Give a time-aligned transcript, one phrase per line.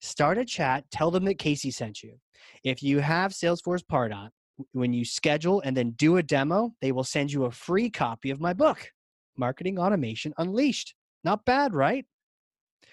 [0.00, 2.18] Start a chat, tell them that Casey sent you.
[2.64, 4.30] If you have Salesforce Pardot,
[4.72, 8.30] when you schedule and then do a demo, they will send you a free copy
[8.30, 8.90] of my book,
[9.36, 10.94] Marketing Automation Unleashed.
[11.24, 12.04] Not bad, right?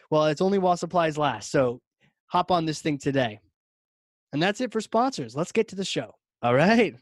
[0.09, 1.51] Well, it's only while supplies last.
[1.51, 1.79] So
[2.27, 3.39] hop on this thing today.
[4.31, 5.35] And that's it for sponsors.
[5.35, 6.15] Let's get to the show.
[6.41, 6.95] All right.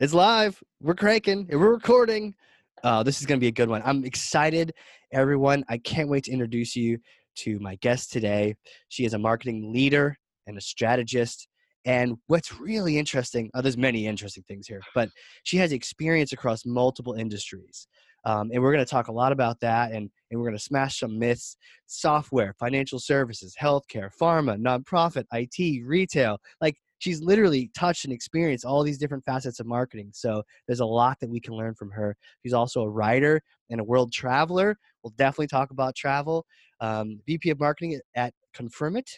[0.00, 0.62] It's live.
[0.80, 2.34] We're cranking we're recording.
[2.82, 3.82] Uh, this is going to be a good one.
[3.84, 4.72] I'm excited,
[5.12, 5.64] everyone.
[5.68, 6.98] I can't wait to introduce you
[7.38, 8.54] to my guest today.
[8.88, 10.16] She is a marketing leader
[10.46, 11.48] and a strategist.
[11.84, 15.08] And what's really interesting, oh, there's many interesting things here, but
[15.44, 17.86] she has experience across multiple industries.
[18.24, 20.62] Um, and we're going to talk a lot about that and, and we're going to
[20.62, 21.56] smash some myths
[21.86, 26.38] software, financial services, healthcare, pharma, nonprofit, IT, retail.
[26.60, 30.10] Like she's literally touched and experienced all these different facets of marketing.
[30.12, 32.16] So there's a lot that we can learn from her.
[32.42, 34.76] She's also a writer and a world traveler.
[35.02, 36.44] We'll definitely talk about travel.
[36.80, 39.08] Um, VP of Marketing at Confirmit,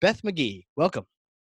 [0.00, 0.66] Beth Magee.
[0.76, 1.04] Welcome.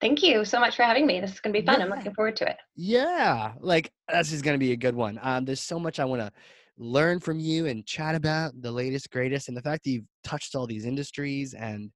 [0.00, 1.20] Thank you so much for having me.
[1.20, 1.78] This is going to be fun.
[1.78, 1.84] Yeah.
[1.84, 2.56] I'm looking forward to it.
[2.74, 5.20] Yeah, like this is going to be a good one.
[5.22, 6.32] Um, there's so much I want to
[6.76, 10.56] learn from you and chat about the latest, greatest, and the fact that you've touched
[10.56, 11.92] all these industries and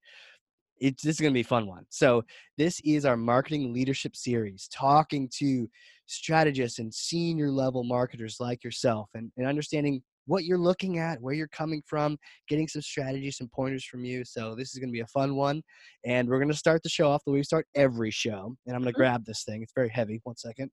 [0.79, 1.85] it's this is going to be a fun one.
[1.89, 2.23] So
[2.57, 5.69] this is our marketing leadership series, talking to
[6.05, 11.33] strategists and senior level marketers like yourself, and, and understanding what you're looking at, where
[11.33, 12.17] you're coming from,
[12.47, 14.25] getting some strategies, some pointers from you.
[14.25, 15.61] So this is going to be a fun one,
[16.05, 18.55] and we're going to start the show off the way we start every show.
[18.65, 18.97] And I'm going to mm-hmm.
[18.97, 19.63] grab this thing.
[19.63, 20.19] It's very heavy.
[20.23, 20.69] One second.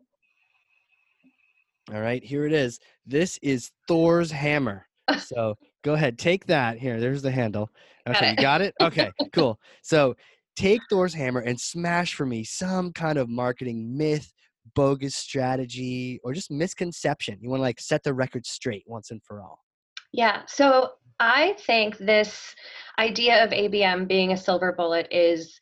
[1.92, 2.78] All right, here it is.
[3.06, 4.86] This is Thor's hammer.
[5.18, 6.78] So go ahead, take that.
[6.78, 7.70] Here, there's the handle.
[8.08, 8.74] Okay, you got it?
[8.80, 9.58] Okay, cool.
[9.82, 10.14] So
[10.56, 14.32] take Thor's hammer and smash for me some kind of marketing myth,
[14.74, 17.38] bogus strategy, or just misconception.
[17.40, 19.64] You want to like set the record straight once and for all.
[20.12, 20.42] Yeah.
[20.46, 22.54] So I think this
[22.98, 25.60] idea of ABM being a silver bullet is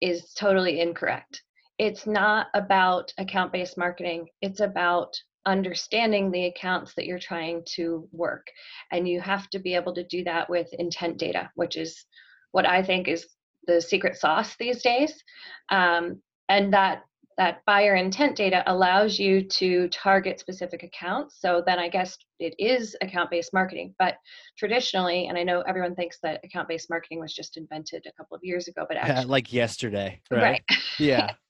[0.00, 1.42] is totally incorrect.
[1.78, 4.28] It's not about account-based marketing.
[4.40, 5.14] It's about
[5.46, 8.46] understanding the accounts that you're trying to work.
[8.92, 12.04] And you have to be able to do that with intent data, which is
[12.52, 13.26] what I think is
[13.66, 15.22] the secret sauce these days.
[15.70, 17.04] Um, and that
[17.40, 21.40] that buyer intent data allows you to target specific accounts.
[21.40, 23.94] So then I guess it is account based marketing.
[23.98, 24.16] But
[24.58, 28.36] traditionally, and I know everyone thinks that account based marketing was just invented a couple
[28.36, 30.42] of years ago, but actually, yeah, like yesterday, right?
[30.42, 30.62] right.
[30.98, 31.30] Yeah.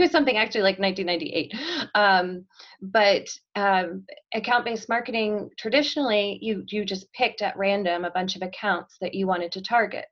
[0.00, 1.54] it was something actually like 1998.
[1.94, 2.44] Um,
[2.80, 4.04] but um,
[4.34, 9.26] account-based marketing, traditionally, you you just picked at random a bunch of accounts that you
[9.26, 10.06] wanted to target.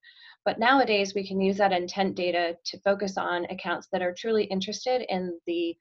[0.45, 4.45] But nowadays, we can use that intent data to focus on accounts that are truly
[4.45, 5.77] interested in the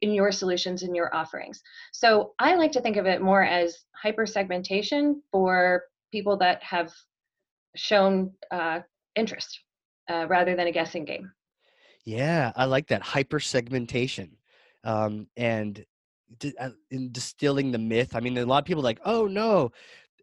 [0.00, 1.62] in your solutions and your offerings.
[1.92, 6.92] So I like to think of it more as hyper segmentation for people that have
[7.74, 8.80] shown uh,
[9.16, 9.60] interest
[10.08, 11.30] uh, rather than a guessing game.
[12.06, 14.36] Yeah, I like that hyper segmentation,
[14.84, 15.84] um, and
[16.38, 18.14] di- uh, in distilling the myth.
[18.14, 19.72] I mean, a lot of people are like, oh no,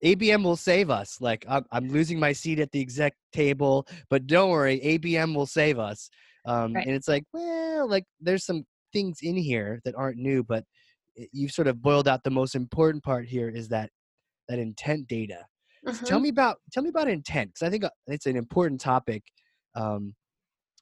[0.04, 1.20] ABM will save us.
[1.22, 5.46] Like I'm, I'm losing my seat at the exec table, but don't worry, ABM will
[5.46, 6.10] save us.
[6.46, 6.88] Um, Right.
[6.88, 10.64] And it's like, well, like there's some things in here that aren't new, but
[11.32, 13.90] you've sort of boiled out the most important part here is that
[14.50, 15.46] that intent data.
[15.86, 18.80] So tell me about tell me about intent because I think uh, it's an important
[18.80, 19.24] topic.
[19.76, 20.16] Um,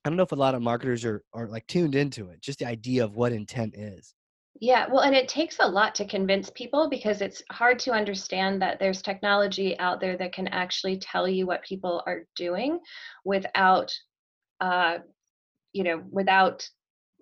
[0.03, 2.41] I don't know if a lot of marketers are are like tuned into it.
[2.41, 4.15] Just the idea of what intent is.
[4.59, 8.61] Yeah, well, and it takes a lot to convince people because it's hard to understand
[8.61, 12.79] that there's technology out there that can actually tell you what people are doing
[13.23, 13.91] without,
[14.59, 14.99] uh,
[15.73, 16.67] you know, without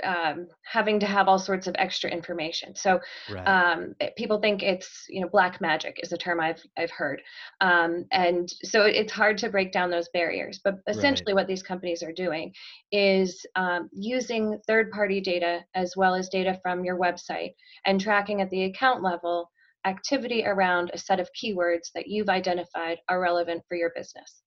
[0.03, 2.75] um, having to have all sorts of extra information.
[2.75, 2.99] So
[3.29, 3.47] Right.
[3.47, 7.21] um, it- people think it's you know black magic is a term I've I've heard,
[7.61, 10.59] um, and so it- it's hard to break down those barriers.
[10.63, 12.53] But essentially, what these companies are doing
[12.91, 17.53] is um, using third-party data as well as data from your website
[17.85, 19.49] and tracking at the account level
[19.85, 24.41] activity around a set of keywords that you've identified are relevant for your business.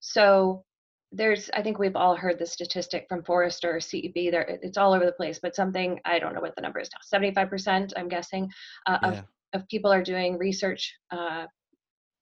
[0.00, 0.64] So
[1.12, 4.92] there's i think we've all heard the statistic from forrester or ceb there it's all
[4.92, 8.08] over the place but something i don't know what the number is now 75% i'm
[8.08, 8.48] guessing
[8.86, 9.22] uh, of, yeah.
[9.54, 11.46] of people are doing research uh,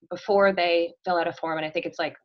[0.09, 2.15] before they fill out a form and i think it's like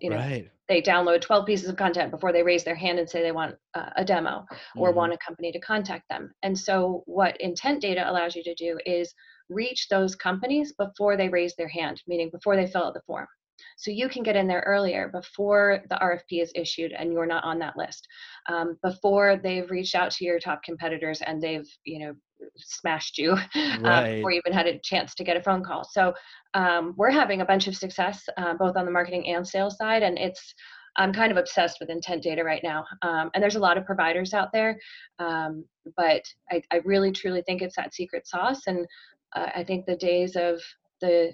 [0.00, 0.48] you know right.
[0.68, 3.56] they download 12 pieces of content before they raise their hand and say they want
[3.74, 4.46] uh, a demo
[4.76, 4.94] or Mhm.
[4.94, 8.78] want a company to contact them and so what intent data allows you to do
[8.86, 9.12] is
[9.48, 13.26] reach those companies before they raise their hand meaning before they fill out the form
[13.76, 17.44] so you can get in there earlier before the RFP is issued and you're not
[17.44, 18.06] on that list.
[18.48, 22.14] Um, before they've reached out to your top competitors and they've, you know,
[22.56, 24.16] smashed you uh, Right.
[24.16, 25.84] before you even had a chance to get a phone call.
[25.84, 26.12] So
[26.54, 30.02] um, we're having a bunch of success uh, both on the marketing and sales side,
[30.02, 30.54] and it's
[30.96, 32.84] I'm kind of obsessed with intent data right now.
[33.02, 34.78] Um, and there's a lot of providers out there,
[35.18, 35.64] um,
[35.96, 38.66] but I, I really truly think it's that secret sauce.
[38.66, 38.86] And
[39.34, 40.60] uh, I think the days of
[41.00, 41.32] the,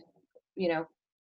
[0.56, 0.86] you know,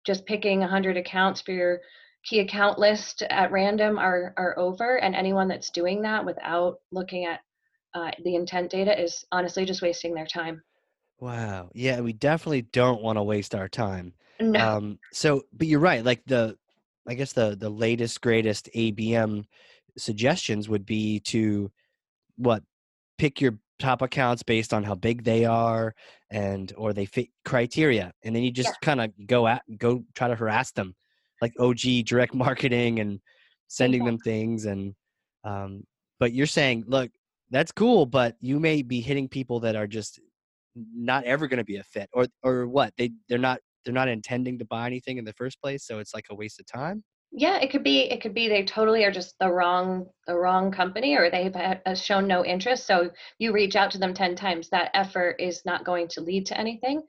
[0.05, 1.81] just picking 100 accounts for your
[2.23, 7.25] key account list at random are are over and anyone that's doing that without looking
[7.25, 7.41] at
[7.93, 10.61] uh, the intent data is honestly just wasting their time
[11.21, 11.69] Wow.
[11.75, 14.13] Yeah, we definitely don't want to waste our time.
[14.39, 16.03] no Um, so, but you're right.
[16.03, 16.57] Like the,
[17.07, 19.45] I guess the the latest greatest ABM
[19.97, 21.71] suggestions would be to
[22.37, 22.63] what
[23.17, 25.93] pick your top accounts based on how big they are
[26.31, 30.27] and or they fit criteria, and then you just kind of go at go try
[30.27, 30.95] to harass them,
[31.41, 33.19] like OG direct marketing and
[33.67, 34.93] sending them things and.
[35.43, 35.83] Um,
[36.19, 37.09] but you're saying, look,
[37.49, 40.19] that's cool, but you may be hitting people that are just
[40.75, 42.93] not ever going to be a fit or or what?
[42.97, 46.13] They they're not they're not intending to buy anything in the first place so it's
[46.13, 49.11] like a waste of time yeah it could be it could be they totally are
[49.11, 51.55] just the wrong the wrong company or they've
[51.97, 52.85] shown no interest.
[52.85, 56.45] So you reach out to them 10 times that effort is not going to lead
[56.47, 57.01] to anything.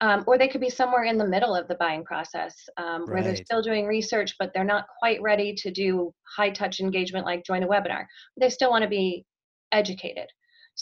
[0.00, 3.22] Um, or they could be somewhere in the middle of the buying process um, where
[3.22, 7.44] they're still doing research but they're not quite ready to do high touch engagement like
[7.44, 8.06] join a webinar.
[8.38, 9.24] They still want to be
[9.70, 10.26] educated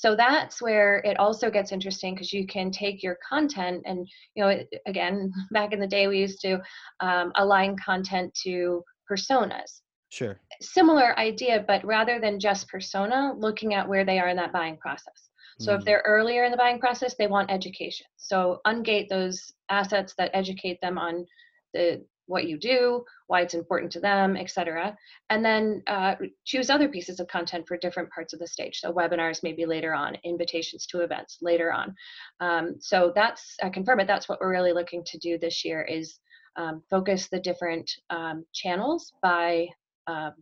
[0.00, 4.42] so that's where it also gets interesting because you can take your content and you
[4.42, 6.59] know it- again back in the day we used to
[7.00, 9.83] um, align content to personas.
[10.09, 10.40] Sure.
[10.62, 14.78] Similar idea but rather than just persona looking at where they are in that buying
[14.78, 15.28] process.
[15.59, 18.07] So if Mm, they're earlier in the buying process they want education.
[18.16, 21.26] So ungate those assets that educate them on
[21.75, 24.97] the what you do why it's important to them etc
[25.31, 28.81] and then uh, choose other pieces of content for different parts of the stage.
[28.81, 31.95] So webinars maybe later on invitations to events later on.
[32.41, 36.19] Um, so that's i Confirmit that's what we're really looking to do this year is
[36.57, 39.69] um, focus the different um, channels by
[40.07, 40.35] um,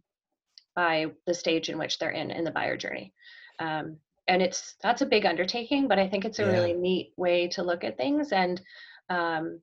[0.74, 3.12] by the stage in which they're in in the buyer journey.
[3.58, 6.52] Um, and it's that's a big undertaking but i think it's a Yeah.
[6.52, 8.60] really neat way to look at things and
[9.10, 9.60] um,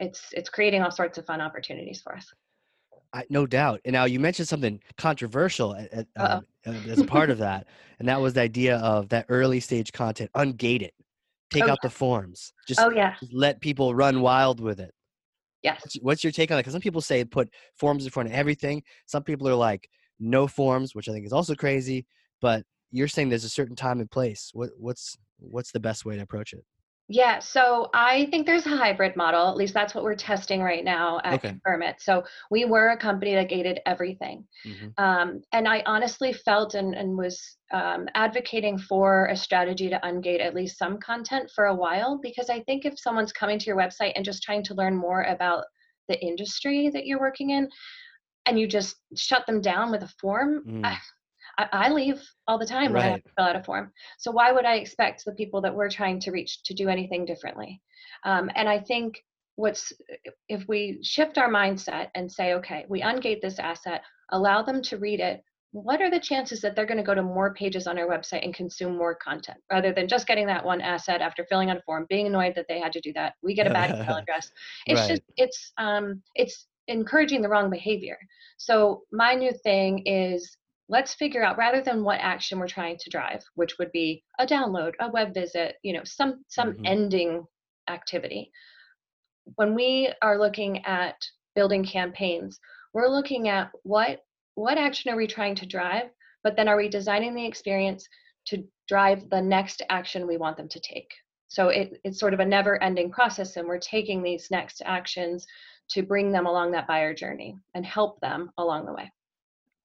[0.00, 2.32] it's it's creating all sorts of fun opportunities for us.
[3.12, 7.28] I, no doubt and now you mentioned something controversial at, um, uh, as a part
[7.28, 7.66] of that
[7.98, 10.94] and that was the idea of that early stage content ungate it
[11.50, 13.16] take Oh, out the forms just, oh yeah.
[13.18, 14.94] just let people run wild with it.
[15.64, 15.80] Yes.
[15.82, 16.60] What's, what's your take on that?
[16.60, 18.80] Because some people say put forms in front of everything.
[19.06, 19.88] Some people are like
[20.22, 22.06] no forms which i think is also crazy
[22.42, 24.50] but you're saying there's a certain time and place.
[24.52, 26.64] What what's what's the best way to approach it?
[27.12, 29.48] Yeah, so I think there's a hybrid model.
[29.48, 31.56] At least that's what we're testing right now at Okay.
[31.98, 34.46] So we were a company that gated everything.
[34.64, 34.94] Mhm.
[34.96, 40.40] Um, and I honestly felt and, and was um, advocating for a strategy to ungate
[40.40, 43.76] at least some content for a while because I think if someone's coming to your
[43.76, 45.64] website and just trying to learn more about
[46.06, 47.68] the industry that you're working in
[48.46, 50.86] and you just shut them down with a form, Mm.
[50.86, 50.96] I,
[51.58, 53.24] I, I leave all the time when I have Right.
[53.24, 53.92] to fill out a form.
[54.18, 57.24] So why would I expect the people that we're trying to reach to do anything
[57.24, 57.80] differently?
[58.24, 59.22] Um, and I think
[59.56, 59.92] what's
[60.48, 64.96] if we shift our mindset and say, okay, we ungate this asset, allow them to
[64.98, 65.42] read it.
[65.72, 68.42] What are the chances that they're going to go to more pages on our website
[68.44, 71.82] and consume more content rather than just getting that one asset after filling out a
[71.82, 73.34] form, being annoyed that they had to do that?
[73.42, 74.50] We get a bad email address.
[74.86, 75.06] It's Right.
[75.06, 78.18] just it's um it's encouraging the wrong behavior.
[78.56, 80.56] So my new thing is
[80.90, 84.46] let's figure out rather than what action we're trying to drive, which would be a
[84.46, 86.86] download, a web visit, you know, some some Mhm.
[86.86, 87.46] ending
[87.88, 88.50] activity.
[89.54, 91.16] When we are looking at
[91.54, 92.58] building campaigns,
[92.92, 96.10] we're looking at what what action are we trying to drive,
[96.42, 98.06] but then are we designing the experience
[98.46, 101.10] to drive the next action we want them to take?
[101.48, 105.46] So it, it's sort of a never ending process, and we're taking these next actions
[105.90, 109.10] to bring them along that buyer journey and help them along the way.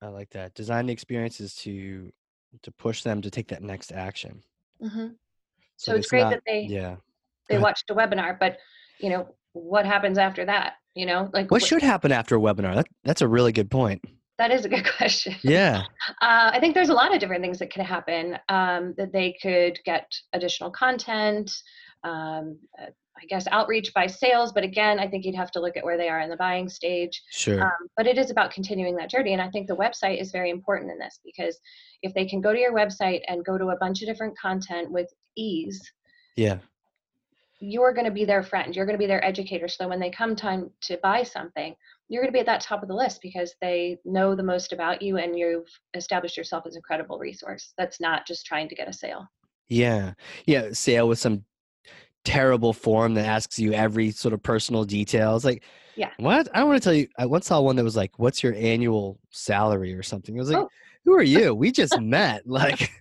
[0.05, 0.53] I like that.
[0.53, 2.11] Design the experiences to
[2.61, 4.41] to push them to take that next action.
[4.81, 5.07] hmm
[5.77, 6.95] So it's it's great not- that they yeah.
[7.49, 8.57] they watched a webinar, but
[8.99, 10.73] you know what happens after that?
[10.95, 12.75] You know, like What wh- should happen after a webinar?
[12.75, 14.01] That, that's a really good point.
[14.37, 15.35] that is a good question.
[15.43, 15.83] Yeah.
[16.21, 18.37] Uh, I think there's a lot of different things that could happen.
[18.49, 21.51] Um, that they could get additional content.
[22.03, 25.77] Um, uh, I guess outreach by sales, but again, I think you'd have to look
[25.77, 27.23] at where they are in the buying stage.
[27.31, 27.63] Sure.
[27.63, 30.49] Um, but it is about continuing that journey, and I think the website is very
[30.49, 31.57] important in this because
[32.01, 34.91] if they can go to your website and go to a bunch of different content
[34.91, 35.07] with
[35.37, 35.81] ease,
[36.35, 36.57] yeah.
[37.59, 38.75] you're going to be their friend.
[38.75, 39.67] You're going to be their educator.
[39.67, 41.73] So when they come time to buy something,
[42.09, 44.73] you're going to be at that top of the list because they know the most
[44.73, 47.73] about you and you've established yourself as a credible resource.
[47.77, 49.25] That's not just trying to get a sale.
[49.69, 50.13] Yeah.
[50.45, 50.69] Yeah.
[50.73, 51.43] Sale with some
[52.25, 55.35] terrible form that asks you every sort of personal detail.
[55.35, 55.63] It's like,
[55.95, 56.09] Yeah.
[56.17, 56.49] what?
[56.53, 57.07] I want to tell you.
[57.17, 60.35] I once saw one that was like, what's your annual salary or something?
[60.35, 60.69] I was like, Oh.
[61.05, 61.55] who are you?
[61.55, 62.45] We just met.
[62.45, 62.91] Like,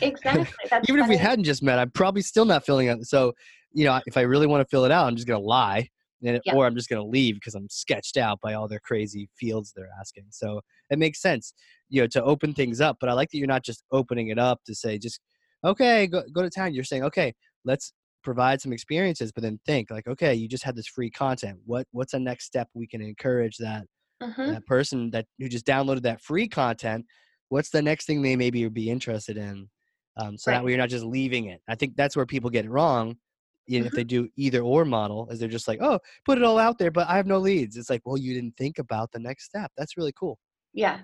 [0.00, 0.46] Exactly.
[0.70, 3.02] That's even if we hadn't just met, I'm probably still not filling out.
[3.04, 3.32] So,
[3.72, 5.88] you know, if I really want to fill it out, I'm just going to lie.
[6.24, 6.54] And Yeah.
[6.54, 9.72] or I'm just going to leave because I'm sketched out by all their crazy fields
[9.74, 10.24] they're asking.
[10.30, 11.54] So it makes sense,
[11.90, 12.96] you know, to open things up.
[13.00, 15.20] But I like that you're not just opening it up to say, just
[15.64, 16.74] okay, go go to town.
[16.74, 20.76] You're saying, okay, let's provide some experiences, but then think like, okay, you just had
[20.76, 21.60] this free content.
[21.64, 23.86] What what's the next step we can encourage that
[24.20, 24.44] Mhm.
[24.52, 27.06] that person that who just downloaded that free content?
[27.48, 29.68] What's the next thing they maybe would be interested in?
[30.16, 30.64] Um, so that Right.
[30.64, 31.62] way you're not just leaving it.
[31.68, 33.18] I think that's where people get it wrong.
[33.66, 33.94] you know, If Mhm.
[33.94, 36.90] they do either or model, is they're just like, oh, put it all out there,
[36.90, 37.76] but I have no leads.
[37.76, 39.70] It's like, well, you didn't think about the next step.
[39.76, 40.38] That's really cool.
[40.72, 41.00] Yeah.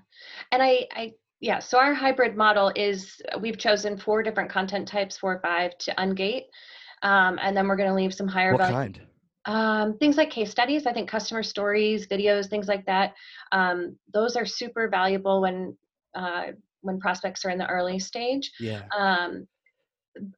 [0.52, 5.16] And I, I, yeah, so our hybrid model is we've chosen four different content types,
[5.18, 6.44] four or five to ungate.
[7.04, 9.00] Um, and then we're going to leave some higher What value kind?
[9.46, 13.12] Um, things like case studies, I think customer stories, videos, things like that.
[13.52, 15.76] Um, those are super valuable when
[16.14, 16.46] uh,
[16.80, 18.50] when prospects are in the early stage.
[18.58, 18.82] Yeah.
[18.96, 19.46] Um,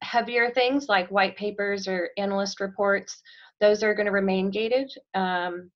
[0.01, 3.21] heavier things like white papers or analyst reports,
[3.61, 4.91] those are going to remain gated.
[5.13, 5.71] Um,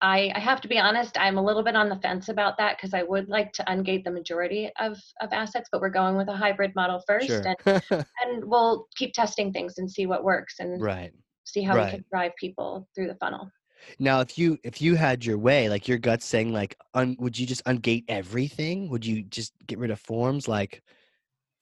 [0.00, 2.76] I, I have to be honest, I'm a little bit on the fence about that
[2.76, 6.28] because I would like to ungate the majority of, of assets, but we're going with
[6.28, 7.54] a hybrid model first, Sure.
[7.66, 7.82] and,
[8.24, 11.12] and we'll keep testing things and see what works and right.
[11.44, 13.50] see how we can drive people through the funnel.
[13.98, 17.38] Now, if you if you had your way, like your gut saying, like, un, would
[17.38, 18.88] you just ungate everything?
[18.90, 20.48] Would you just get rid of forms?
[20.48, 20.82] Like,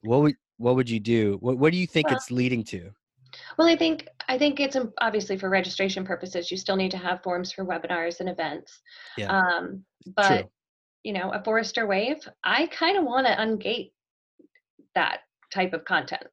[0.01, 1.37] what would what would you do?
[1.41, 2.91] What what do you think Well- it's leading to?
[3.57, 6.51] Well, I think I think it's obviously for registration purposes.
[6.51, 8.81] You still need to have forms for webinars and events.
[9.17, 9.27] Yeah.
[9.37, 9.83] Um,
[10.15, 10.49] but True.
[11.03, 13.91] you know, a Forrester Wave, I kind of want to ungate
[14.95, 15.19] that
[15.53, 16.23] type of content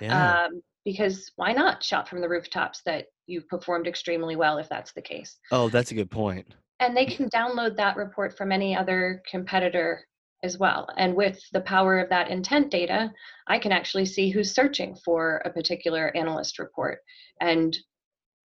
[0.00, 0.44] Yeah.
[0.44, 4.92] um, because why not shop from the rooftops that you've performed extremely well if that's
[4.92, 5.38] the case.
[5.50, 6.46] oh, that's a good point.
[6.80, 10.04] And they can download that report from any other competitor
[10.42, 10.88] as well.
[10.96, 13.12] And with the power of that intent data,
[13.46, 16.98] I can actually see who's searching for a particular analyst report
[17.40, 17.76] and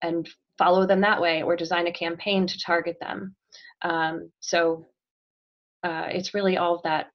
[0.01, 3.35] and follow them that way or design a campaign to target them.
[3.83, 4.87] Um, so
[5.83, 7.07] uh, it's really all of that.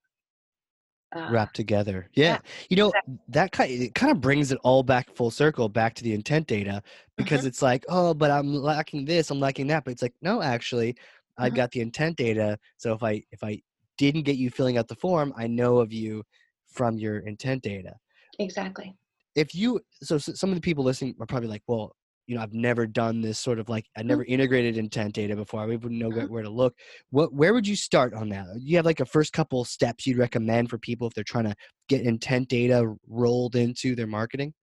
[1.15, 2.09] Uh, Wrapped together.
[2.15, 2.33] Yeah.
[2.33, 2.93] yeah, You know,
[3.29, 6.47] that kind it kind of brings it all back full circle back to the intent
[6.47, 6.83] data
[7.17, 7.49] because Mm-hmm.
[7.49, 9.85] it's like, oh, but I'm lacking this, I'm lacking that.
[9.85, 10.97] But it's like, no, actually,
[11.39, 11.57] I've Mhm.
[11.57, 12.59] got the intent data.
[12.77, 13.63] So if I if I
[13.99, 16.23] didn't get you filling out the form, I know of you
[16.69, 17.95] from your intent data.
[18.39, 18.95] Exactly.
[19.35, 21.95] If you so, so some of the people listening are probably like, well,
[22.27, 24.33] you know, I've never done this sort of like I never Mm-hmm.
[24.33, 25.61] integrated intent data before.
[25.61, 26.29] I wouldn't know Mhm.
[26.29, 26.75] where to look.
[27.11, 28.47] What where would you start on that?
[28.59, 31.55] You have like a first couple steps you'd recommend for people if they're trying to
[31.89, 34.55] get intent data rolled into their marketing?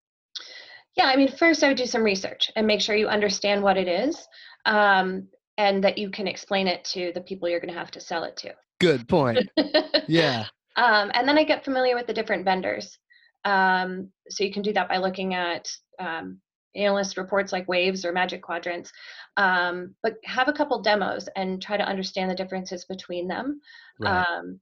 [0.96, 3.78] Yeah, I mean, first I would do some research and make sure you understand what
[3.78, 4.28] it is,
[4.66, 8.00] um, and that you can explain it to the people you're going to have to
[8.00, 8.54] sell it to.
[8.80, 9.50] Good point.
[10.08, 10.48] Yeah.
[10.76, 12.98] Um, and then I get familiar with the different vendors.
[13.46, 15.70] Um, so you can do that by looking at
[16.00, 16.40] um,
[16.76, 18.92] analyst reports like Waves or Magic Quadrants.
[19.38, 23.62] Um, but have a couple demos and try to understand the differences between them.
[24.00, 24.26] Right.
[24.26, 24.60] Um,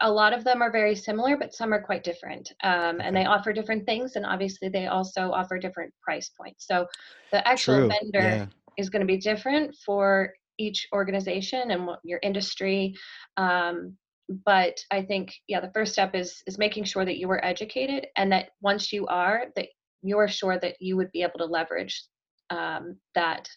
[0.00, 2.52] a lot of them are very similar, but some are quite different.
[2.62, 6.66] Um, And they offer different things, and obviously they also offer different price points.
[6.66, 6.86] So
[7.32, 7.88] the actual True.
[7.88, 8.46] vendor Yeah.
[8.76, 12.94] Is going to be different for each organization and what your industry.
[13.36, 13.96] Um,
[14.44, 18.08] but I think, yeah, the first step is is making sure that you are educated,
[18.16, 19.68] and that once you are, that
[20.02, 22.04] you're sure that you would be able to leverage
[22.50, 23.48] um, that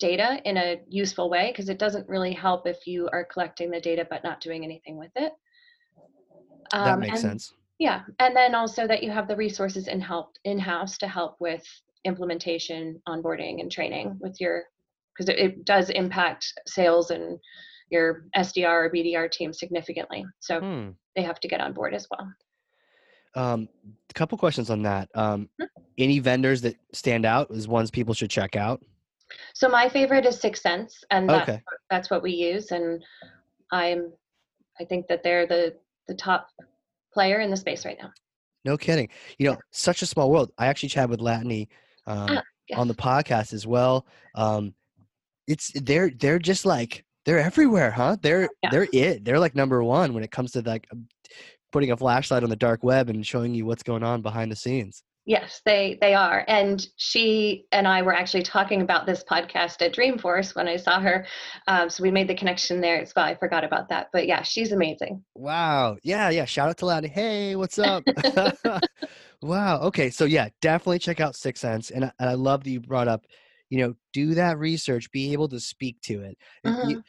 [0.00, 3.80] data in a useful way because it doesn't really help if you are collecting the
[3.80, 5.32] data but not doing anything with it.
[6.72, 7.54] That Um, makes and- sense.
[7.78, 11.36] Yeah, and then also that you have the resources in help in house to help
[11.40, 11.66] with
[12.04, 14.64] implementation, onboarding, and training with your
[15.16, 17.38] because it, it does impact sales and
[17.90, 20.24] your SDR or BDR team significantly.
[20.40, 20.90] So Hmm.
[21.14, 22.28] they have to get on board as well.
[23.36, 23.68] Um,
[24.10, 25.08] a couple questions on that.
[25.14, 25.66] Um, Mhm.
[25.98, 28.82] any vendors that stand out as ones people should check out?
[29.54, 31.62] So my favorite is 6sense, and that's, Okay.
[31.64, 32.72] what- that's what we use.
[32.72, 33.02] And
[33.70, 34.12] I'm,
[34.80, 36.50] I think that they're the the top
[37.14, 38.12] player in the space right now.
[38.66, 39.08] No kidding.
[39.38, 40.52] You know, such a small world.
[40.58, 41.68] I actually chatted with Latané
[42.06, 42.42] um, Ah,
[42.76, 44.06] on the podcast as well.
[44.34, 44.74] Um,
[45.46, 48.16] it's they're they're just like they're everywhere, huh?
[48.22, 48.70] They're Yeah.
[48.70, 49.24] they're it.
[49.24, 50.88] They're like number one when it comes to like
[51.72, 54.56] putting a flashlight on the dark web and showing you what's going on behind the
[54.56, 55.02] scenes.
[55.26, 56.44] Yes, they they are.
[56.48, 61.00] And she and I were actually talking about this podcast at Dreamforce when I saw
[61.00, 61.26] her.
[61.66, 63.24] Um, so we made the connection there as well.
[63.24, 64.08] I forgot about that.
[64.12, 65.24] But yeah, she's amazing.
[65.34, 65.96] Wow.
[66.02, 66.44] Yeah, yeah.
[66.44, 67.08] Shout out to Latané.
[67.08, 68.04] Hey, what's up?
[69.42, 69.80] wow.
[69.80, 70.10] Okay.
[70.10, 71.90] So yeah, definitely check out 6sense.
[71.90, 73.24] And I, and I love that you brought up,
[73.70, 76.36] you know, do that research, be able to speak to it.
[76.64, 77.02] And you-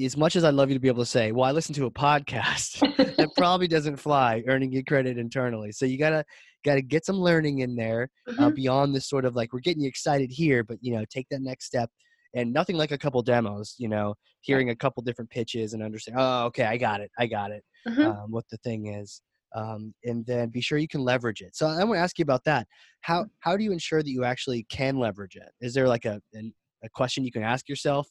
[0.00, 1.86] as much as I'd love you to be able to say, well, I listened to
[1.86, 2.78] a podcast,
[3.16, 5.72] that probably doesn't fly earning you credit internally.
[5.72, 6.24] So you gotta
[6.64, 8.54] gotta get some learning in there uh, Mhm.
[8.54, 11.42] beyond this sort of like we're getting you excited here, but you know, take that
[11.42, 11.90] next step.
[12.34, 16.18] And nothing like a couple demos, you know, hearing a couple different pitches and understand.
[16.20, 17.64] Oh, okay, I got it, I got it.
[17.88, 18.04] Mhm.
[18.04, 19.22] Um, what the thing is,
[19.54, 21.56] um, and then be sure you can leverage it.
[21.56, 22.66] So I want to ask you about that.
[23.00, 25.48] How how do you ensure that you actually can leverage it?
[25.60, 26.52] Is there like a an,
[26.84, 28.08] a question you can ask yourself?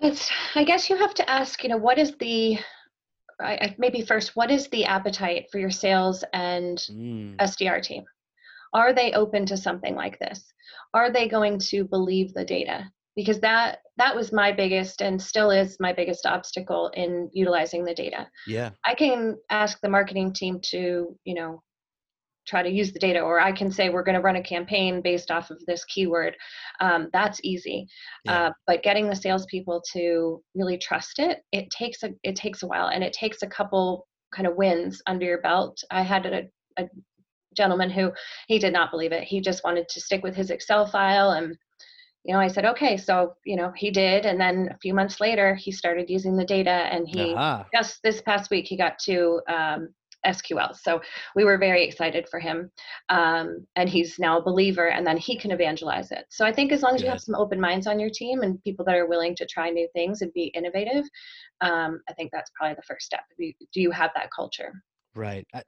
[0.00, 2.56] It's, I guess you have to ask, you know, what is the,
[3.40, 8.04] I, I, maybe first, what is the appetite for your sales and Mm, SDR team?
[8.72, 10.52] Are they open to something like this?
[10.92, 12.90] Are they going to believe the data?
[13.16, 17.94] Because that that was my biggest and still is my biggest obstacle in utilizing the
[17.94, 18.28] data.
[18.46, 18.70] yeah.
[18.84, 21.62] I can ask the marketing team to, you know,
[22.48, 25.02] try to use the data, or I can say we're going to run a campaign
[25.02, 26.36] based off of this keyword.
[26.80, 27.86] Um, that's easy,
[28.24, 28.46] Yeah.
[28.46, 32.66] uh, but getting the salespeople to really trust it, it takes a it takes a
[32.66, 35.82] while, and it takes a couple kind of wins under your belt.
[35.90, 36.42] I had a,
[36.78, 36.88] a
[37.56, 38.12] gentleman who
[38.46, 39.24] he did not believe it.
[39.24, 41.56] He just wanted to stick with his Excel file and
[42.24, 44.26] you know, I said, okay, so, you know, he did.
[44.26, 47.64] And then a few months later, he started using the data and he Aha.
[47.74, 49.88] just this past week he got to um,
[50.28, 50.76] SQL.
[50.76, 51.00] So
[51.34, 52.70] we were very excited for him.
[53.08, 56.26] Um, and he's now a believer and then he can evangelize it.
[56.28, 58.62] So I think as long as you have some open minds on your team and
[58.62, 61.04] people that are willing to try new things and be innovative,
[61.60, 63.20] um, I think that's probably the first step.
[63.36, 64.72] Do you, do you have that culture?
[65.14, 65.46] Right.
[65.54, 65.62] I,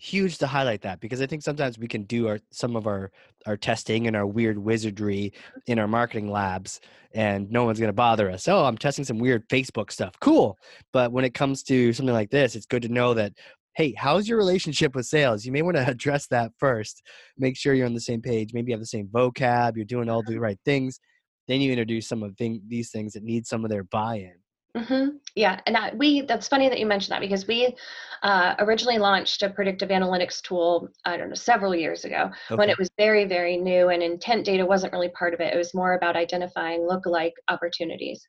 [0.00, 3.12] huge to highlight that because I think sometimes we can do our some of our
[3.46, 5.34] our testing and our weird wizardry
[5.66, 6.80] in our marketing labs
[7.12, 8.48] and no one's going to bother us.
[8.48, 10.14] Oh, I'm testing some weird Facebook stuff.
[10.20, 10.56] Cool.
[10.92, 13.32] But when it comes to something like this, it's good to know that
[13.74, 15.44] hey, how's your relationship with sales?
[15.44, 17.02] You may want to address that first.
[17.38, 18.52] Make sure you're on the same page.
[18.52, 21.00] Maybe you have the same vocab, you're doing all the right things.
[21.48, 24.34] Then you introduce some of thing, these things that need some of their buy-in.
[24.76, 25.16] Mm-hmm.
[25.34, 27.74] Yeah, and I, we that's funny that you mentioned that because we
[28.22, 32.78] uh, originally launched a predictive analytics tool, I don't know, several years ago when it
[32.78, 35.52] was very, very new and intent data wasn't really part of it.
[35.52, 38.24] It was more about identifying lookalike opportunities.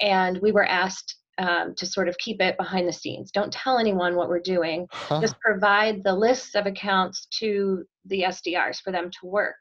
[0.00, 3.30] And we were asked um, to sort of keep it behind the scenes.
[3.30, 4.86] Don't tell anyone what we're doing.
[4.90, 5.20] Huh.
[5.20, 9.56] Just provide the lists of accounts to the SDRs for them to work.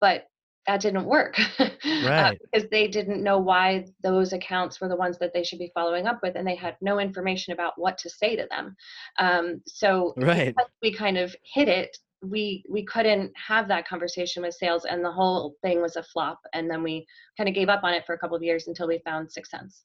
[0.00, 0.24] But
[0.66, 1.36] that didn't work
[1.84, 2.32] right.
[2.32, 5.70] uh, because they didn't know why those accounts were the ones that they should be
[5.74, 8.74] following up with and they had no information about what to say to them
[9.18, 10.54] um, so right.
[10.82, 15.12] we kind of hit it we we couldn't have that conversation with sales and the
[15.12, 18.14] whole thing was a flop and then we kind of gave up on it for
[18.14, 19.82] a couple of years until we found 6sense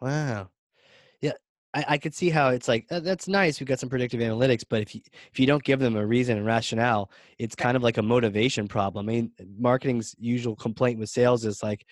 [0.00, 0.48] wow
[1.20, 1.32] yeah
[1.74, 3.60] I, I could see how it's like uh, that's nice.
[3.60, 5.02] We've got some predictive analytics, but if you
[5.32, 8.68] if you don't give them a reason and rationale, it's kind of like a motivation
[8.68, 9.08] problem.
[9.08, 11.86] I mean, marketing's usual complaint with sales is like,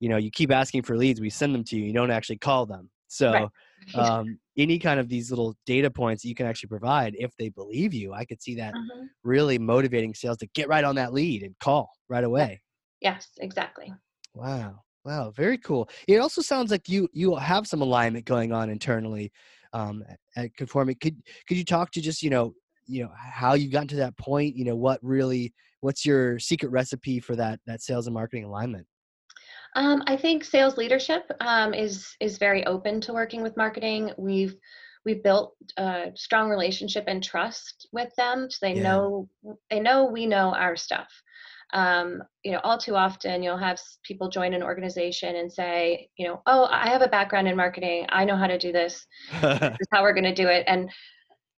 [0.00, 2.38] you know, you keep asking for leads, we send them to you, you don't actually
[2.38, 2.90] call them.
[3.08, 3.50] So,
[3.94, 4.12] Right.
[4.22, 7.94] um, any kind of these little data points you can actually provide, if they believe
[7.94, 9.10] you, I could see that Mhm.
[9.22, 12.62] really motivating sales to get right on that lead and call right away.
[13.00, 13.92] yes exactly
[14.34, 14.84] Wow.
[15.04, 15.30] Wow.
[15.34, 15.88] Very cool.
[16.06, 19.32] It also sounds like you you have some alignment going on internally
[19.72, 20.04] um,
[20.36, 21.00] at- Confirmit.
[21.00, 21.16] Could
[21.48, 22.54] could you talk to just you know
[22.86, 24.56] you know how you've gotten to that point?
[24.56, 28.86] You know what really what's your secret recipe for that that sales and marketing alignment?
[29.74, 34.12] Um, I think sales leadership um, is is very open to working with marketing.
[34.16, 34.54] We've
[35.04, 38.82] we've built a strong relationship and trust with them, so they Yeah.
[38.82, 39.28] know
[39.70, 41.08] they know we know our stuff.
[41.72, 46.26] Um, you know, all too often you'll have people join an organization and say, you
[46.26, 48.06] know, oh, I have a background in marketing.
[48.10, 49.06] I know how to do this.
[49.40, 50.90] This is how we're going to do it, and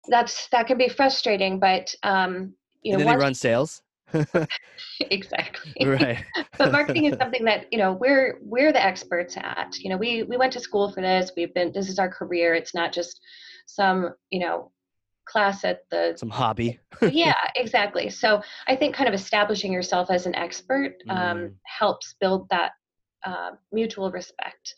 [0.08, 1.58] that's that can be frustrating.
[1.58, 3.82] But um, you and know, then they run sales.
[5.00, 6.22] exactly right.
[6.58, 10.22] but marketing is something that you know we're we're the experts at you know we
[10.24, 13.20] we went to school for this we've been this is our career it's not just
[13.66, 14.70] some you know
[15.32, 16.78] class at the Some hobby.
[17.10, 21.54] yeah exactly so i think kind of establishing yourself as an expert um, Mm.
[21.64, 22.72] helps build that
[23.24, 24.74] uh, mutual respect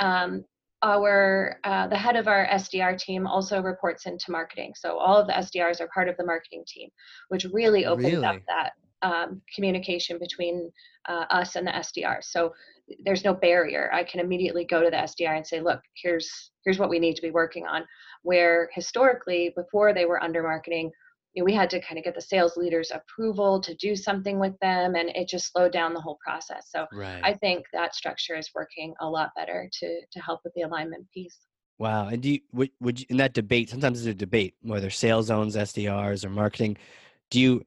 [0.00, 0.44] um,
[0.82, 5.26] our uh, the head of our sdr team also reports into marketing so all of
[5.28, 6.88] the sdrs are part of the marketing team
[7.28, 10.70] which really opens up that um, communication between
[11.08, 12.52] uh, us and the sdr so
[13.04, 16.78] there's no barrier i can immediately go to the sdr and say look here's here's
[16.78, 17.84] what we need to be working on
[18.22, 20.90] where historically before they were under marketing
[21.34, 24.38] you know, we had to kind of get the sales leaders approval to do something
[24.38, 27.20] with them and it just slowed down the whole process so Right.
[27.24, 31.06] i think that structure is working a lot better to to help with the alignment
[31.12, 31.38] piece
[31.82, 32.06] Wow.
[32.06, 33.70] And do you would, would you, in that debate?
[33.70, 36.76] Sometimes it's a debate whether sales owns SDRs or marketing.
[37.30, 37.64] Do you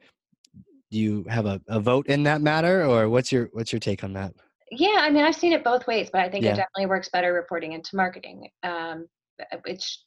[0.95, 4.01] do you have a, a vote in that matter, or what's your what's your take
[4.03, 4.33] on that?
[4.71, 6.53] yeah i mean i've seen it both ways but i think Yeah.
[6.53, 9.05] it definitely works better reporting into marketing um
[9.39, 10.05] uh, it's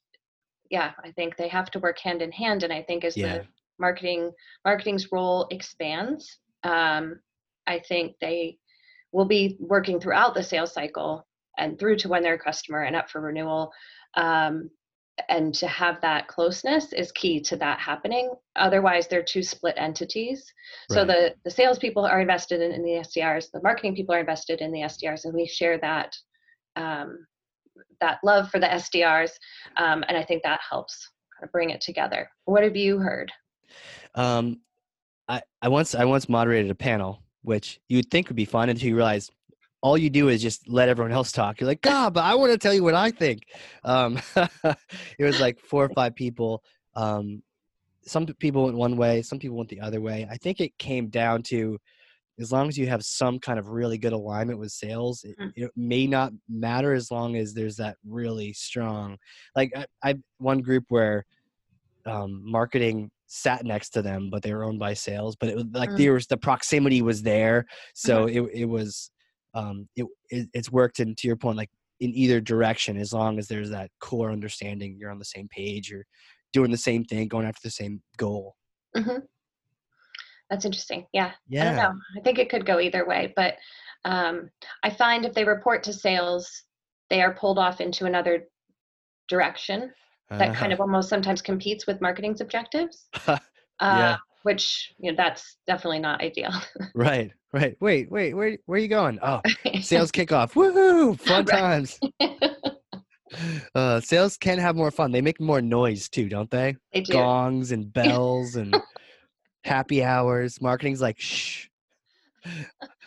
[0.69, 3.39] yeah i think they have to work hand in hand and i think as Yeah.
[3.39, 3.47] the
[3.79, 4.33] marketing
[4.65, 7.21] marketing's role expands um
[7.69, 8.59] i think they
[9.13, 11.25] will be working throughout the sales cycle
[11.57, 13.71] and through to when they're a customer and up for renewal
[14.17, 14.69] um
[15.29, 20.53] and to have that closeness is key to that happening otherwise they're two split entities
[20.91, 21.07] so Right.
[21.07, 24.73] the the salespeople are invested in, in the SDRs, the marketing people are invested in
[24.73, 26.17] the SDRs, and we share that
[26.77, 27.27] um,
[28.01, 29.31] that love for the SDRs,
[29.77, 32.29] um, and I think that helps kind of bring it together.
[32.45, 33.33] What have you heard?
[34.15, 34.61] Um,
[35.29, 38.89] I, I once I once moderated a panel, which you'd think would be fun until
[38.89, 39.31] you realize
[39.81, 41.61] all you do is just let everyone else talk.
[41.61, 43.43] You're like, God, but I want to tell you what I think.
[43.85, 46.63] Um, it was like four or five people.
[46.97, 47.43] Um,
[48.05, 50.27] some people went one way, some people went the other way.
[50.31, 51.79] I think it came down to
[52.41, 55.53] as long as you have some kind of really good alignment with sales, it, Mm.
[55.57, 59.17] it may not matter as long as there's that really strong.
[59.57, 61.25] Like I, I one group where
[62.07, 65.37] um, marketing sat next to them, but they were owned by sales.
[65.37, 65.97] But it was like Mm.
[65.99, 69.11] there was the proximity was there, so it it was
[69.59, 71.01] um, it, it it's worked.
[71.01, 74.97] And to your point, like in either direction, as long as there's that core understanding,
[74.99, 76.07] you're on the same page, you're
[76.53, 78.55] doing the same thing, going after the same goal.
[78.97, 79.19] hmm
[80.49, 81.07] That's interesting.
[81.13, 82.01] Yeah, I Yeah, don't know.
[82.17, 83.57] I think it could go either way, but
[84.05, 84.49] um,
[84.85, 86.49] I find if they report to sales,
[87.11, 88.47] they are pulled off into another
[89.29, 89.93] direction
[90.31, 93.07] that kind of almost sometimes competes with marketing's objectives.
[93.29, 93.41] of
[93.81, 94.17] Uh, Yeah.
[94.43, 96.53] Which you know that's definitely not ideal.
[96.95, 97.77] right, right.
[97.81, 99.19] Wait, wait, where where are you going?
[99.23, 99.41] Oh,
[99.81, 100.53] sales kickoff!
[100.53, 101.19] Woohoo!
[101.21, 101.99] Fun times.
[103.75, 105.13] Uh, sales can have more fun.
[105.13, 106.77] They make more noise too, don't they?
[106.93, 107.13] they do.
[107.13, 108.75] gongs and bells and
[109.65, 110.61] happy hours.
[110.61, 111.67] Marketing's like, shh.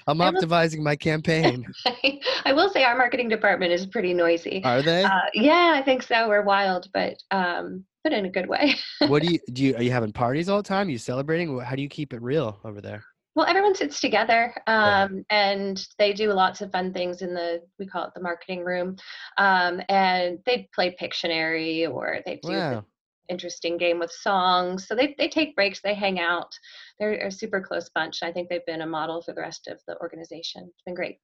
[0.08, 1.66] I'm optimizing my campaign.
[2.46, 4.62] I will say our marketing department is pretty noisy.
[4.64, 5.04] Are they?
[5.04, 6.28] Uh, yeah, I think so.
[6.28, 8.76] We're wild, but um, but in a good way.
[9.08, 9.64] what do you do?
[9.64, 10.88] You, are you having parties all the time?
[10.88, 11.60] Are you celebrating?
[11.60, 13.04] How do you keep it real over there?
[13.34, 15.04] Well, everyone sits together, Yeah.
[15.04, 18.66] um, and they do lots of fun things in the we call it the marketing
[18.66, 18.98] room,
[19.38, 22.86] um, and they play Pictionary or they do Wow.
[23.32, 24.88] Interesting game with songs.
[24.88, 26.52] So they, they take breaks, they hang out.
[27.00, 28.22] They're a super close bunch.
[28.22, 30.66] I think they've been a model for the rest of the organization.
[30.68, 31.18] It's been great.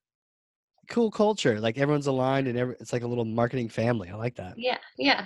[0.89, 1.59] Cool culture.
[1.59, 4.09] Like everyone's aligned and every, it's like a little marketing family.
[4.09, 4.55] I like that.
[4.57, 5.25] Yeah, yeah.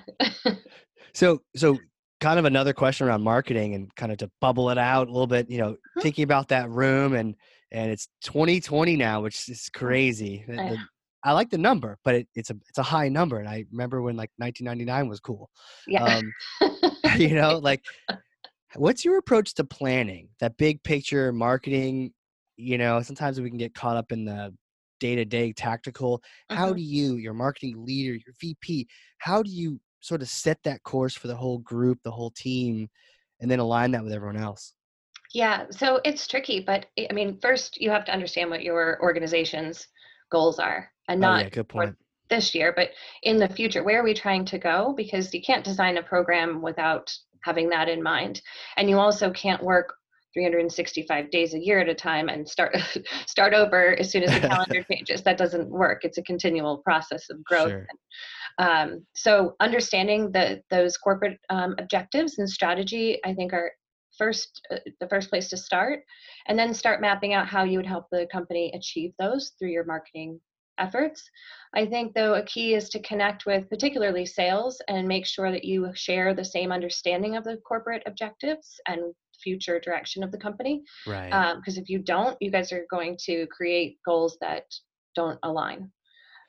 [1.14, 1.78] so, so
[2.20, 5.28] kind of another question around marketing and kind of to bubble it out a little
[5.28, 6.02] bit, you know, mm-hmm.
[6.02, 7.36] thinking about that room and,
[7.72, 10.44] and it's 2020 now, which is crazy.
[10.48, 10.78] The, the,
[11.24, 14.02] I like the number, but it, it's a it's a high number, and I remember
[14.02, 15.50] when like 1999 was cool.
[15.88, 16.04] Yeah.
[16.04, 16.34] Um,
[17.18, 17.84] you know, like
[18.76, 22.14] what's your approach to planning that big picture marketing?
[22.58, 24.54] You know, sometimes we can get caught up in the
[25.00, 26.22] day to day tactical.
[26.50, 26.76] How mm-hmm.
[26.76, 31.16] do you, your marketing leader, your VP, how do you sort of set that course
[31.16, 32.90] for the whole group, the whole team,
[33.42, 34.74] and then align that with everyone else?
[35.34, 39.88] Yeah, so it's tricky, but I mean, first you have to understand what your organization's
[40.32, 41.96] goals are and not oh, yeah, good point.
[42.30, 42.90] this year, but
[43.24, 43.84] in the future.
[43.84, 44.94] Where are we trying to go?
[44.96, 47.14] Because you can't design a program without
[47.44, 48.42] having that in mind.
[48.78, 49.94] And you also can't work
[50.34, 52.76] 365 days a year at a time and start
[53.26, 55.22] start over as soon as the calendar changes.
[55.24, 56.04] That doesn't work.
[56.04, 57.70] It's a continual process of growth.
[57.70, 57.88] Sure.
[58.58, 63.72] Um, so understanding the those corporate um, objectives and strategy, I think, are
[64.18, 66.04] first uh, the first place to start,
[66.48, 69.86] and then start mapping out how you would help the company achieve those through your
[69.86, 70.40] marketing
[70.78, 71.30] efforts.
[71.76, 75.64] I think, though, a key is to connect with particularly sales and make sure that
[75.64, 80.84] you share the same understanding of the corporate objectives and future direction of the company.
[81.08, 81.56] Right.
[81.56, 84.66] Because um, if you don't, you guys are going to create goals that
[85.16, 85.92] don't align.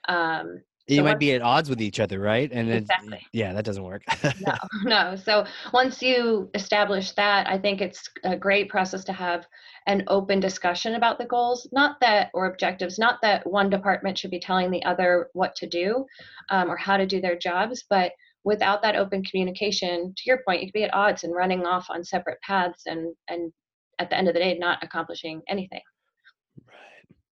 [0.08, 2.50] Um, you so might be at odds with each other, right?
[2.52, 3.18] And exactly.
[3.18, 4.02] It, yeah, that doesn't work.
[4.40, 5.16] no, no.
[5.16, 9.46] So once you establish that, I think it's a great process to have
[9.86, 11.68] an open discussion about the goals.
[11.72, 12.98] Not that or objectives.
[12.98, 16.04] Not that one department should be telling the other what to do
[16.50, 18.12] um, or how to do their jobs, but
[18.44, 21.86] without that open communication, to your point, you could be at odds and running off
[21.90, 23.52] on separate paths, and and
[23.98, 25.82] at the end of the day, not accomplishing anything.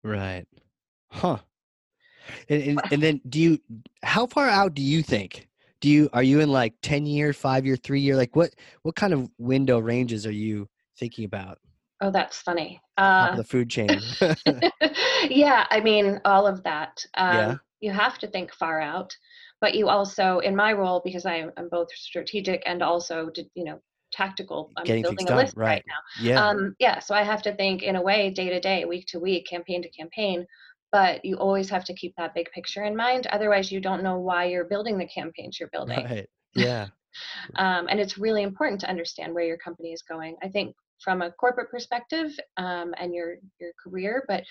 [0.05, 0.19] Right.
[0.19, 0.49] Right.
[1.11, 1.39] Huh.
[2.49, 3.59] And, and, and then do you
[4.03, 5.49] how far out do you think?
[5.81, 8.17] Do you are you in like 10 year 5 year 3 year?
[8.17, 11.59] Like what what kind of window ranges are you thinking about?
[12.03, 12.81] Oh that's funny.
[12.97, 14.01] Uh, the food chain.
[15.29, 17.05] Yeah i mean all of that.
[17.15, 17.57] Um, yeah.
[17.81, 19.15] you have to think far out
[19.61, 23.81] but you also in my role because i'm, I'm both strategic and also you know
[24.13, 25.67] tactical i'm Getting building a list right.
[25.67, 25.85] right.
[25.87, 26.25] now.
[26.25, 26.49] Yeah.
[26.49, 29.21] Um yeah so i have to think in a way day to day week to
[29.21, 30.45] week campaign to campaign
[30.93, 34.19] but you always have to keep that big picture in mind otherwise you don't know
[34.19, 36.05] why you're building the campaigns you're building.
[36.05, 36.89] Right yeah.
[37.57, 40.37] Um, and it's really important to understand where your company is going.
[40.43, 44.45] I think from a corporate perspective um, and your your career but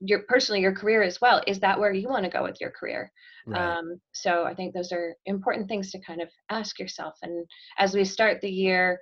[0.00, 2.70] your personally your career as well is that where you want to go with your
[2.70, 3.12] career?
[3.46, 3.78] Right.
[3.78, 7.46] um, so i think those are important things to kind of ask yourself and
[7.78, 9.00] as we start the year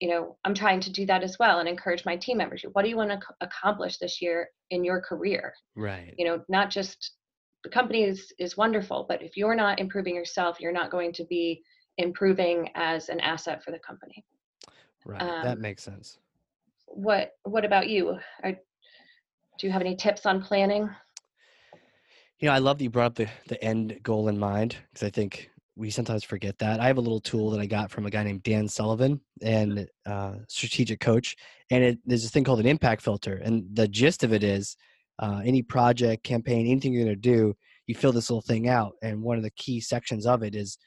[0.00, 2.82] you know i'm trying to do that as well and encourage my team members what
[2.82, 5.54] do you want to accomplish this year in your career?
[5.74, 6.14] Right.
[6.18, 7.12] You know not just
[7.64, 11.24] the company is is wonderful but if you're not improving yourself you're not going to
[11.24, 11.62] be
[11.98, 14.24] improving as an asset for the company.
[15.04, 15.22] Right.
[15.22, 16.18] Um, that makes sense.
[16.86, 18.18] what what about you?
[18.42, 20.90] Are, do you have any tips on planning?
[22.38, 25.06] You know i love that you brought up the the end goal in mind because
[25.06, 26.80] i think we sometimes forget that.
[26.80, 29.86] I have a little tool that I got from a guy named Dan Sullivan and
[30.06, 31.36] uh, strategic coach,
[31.70, 33.34] and it, there's this thing called an impact filter.
[33.44, 34.76] And the gist of it is,
[35.18, 37.54] uh, any project, campaign, anything you're going to do,
[37.86, 38.92] you fill this little thing out.
[39.02, 40.78] And one of the key sections of it is,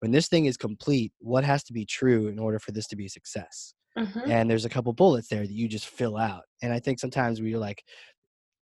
[0.00, 2.96] when this thing is complete, what has to be true in order for this to
[2.96, 3.74] be a success?
[3.96, 4.30] Mm-hmm.
[4.30, 6.42] And there's a couple bullets there that you just fill out.
[6.62, 7.84] And I think sometimes we're like,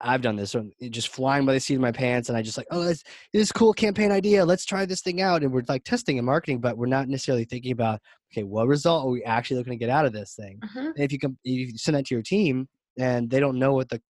[0.01, 2.57] I've done this, so just flying by the seat of my pants, and I just
[2.57, 4.45] like, oh, this, this is cool campaign idea.
[4.45, 7.45] Let's try this thing out, and we're like testing and marketing, but we're not necessarily
[7.45, 8.01] thinking about,
[8.33, 10.61] okay, what result are we actually looking to get out of this thing?
[10.65, 10.91] Mm-hmm.
[10.97, 13.89] if you can, if you send that to your team, and they don't know what
[13.89, 14.01] the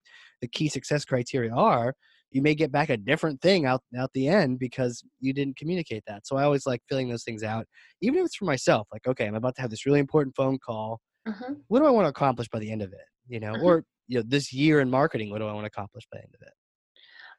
[0.41, 1.93] the key success criteria are,
[2.31, 6.03] you may get back a different thing out out the end because you didn't communicate
[6.07, 6.27] that.
[6.27, 7.65] So I always like filling those things out,
[8.01, 8.87] even if it's for myself.
[8.91, 10.99] Like, okay, I'm about to have this really important phone call.
[11.27, 11.53] Mm-hmm.
[11.67, 12.99] What do I want to accomplish by the end of it?
[13.27, 13.65] You know, mm-hmm.
[13.65, 16.23] or you know this year in marketing what do i want to accomplish by the
[16.23, 16.53] end of it?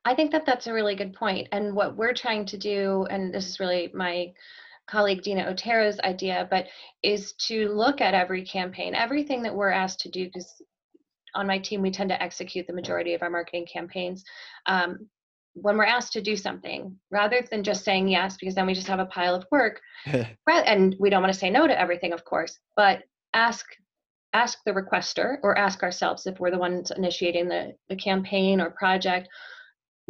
[0.02, 3.34] I think that that's a really good point and what we're trying to do and
[3.34, 4.32] this is really my
[4.88, 6.66] colleague dina otero's idea but
[7.02, 10.62] is to look at every campaign everything that we're asked to do because
[11.34, 14.24] on my team we tend to execute the majority of our marketing campaigns
[14.66, 14.98] um,
[15.54, 18.88] when we're asked to do something rather than just saying yes because then we just
[18.88, 19.80] have a pile of work
[20.46, 23.02] and we don't want to say no to everything of course but
[23.34, 23.66] ask
[24.32, 28.70] ask the requester or ask ourselves if we're the ones initiating the, the campaign or
[28.70, 29.28] project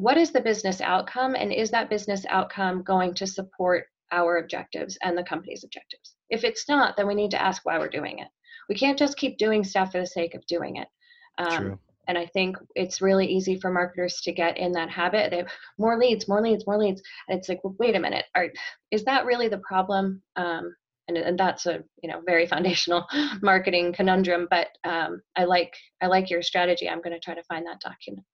[0.01, 4.99] what is the business outcome and is that business outcome going to support our objectives
[5.03, 8.19] and the company's objectives If it's not, then we need to ask why we're doing
[8.19, 8.29] it.
[8.69, 10.89] We can't just keep doing stuff for the sake of doing it.
[11.39, 11.79] Um, True.
[12.09, 15.31] and I think it's really easy for marketers to get in that habit.
[15.31, 17.03] They have more leads, more leads, more leads.
[17.29, 18.49] And it's like, well, wait a minute, are,
[18.91, 20.23] is that really the problem?
[20.37, 20.75] Um,
[21.09, 23.07] and, and that's a you know very foundational
[23.43, 24.47] marketing conundrum.
[24.51, 26.89] But um, I like I like your strategy.
[26.89, 28.25] I'm going to try to find that document.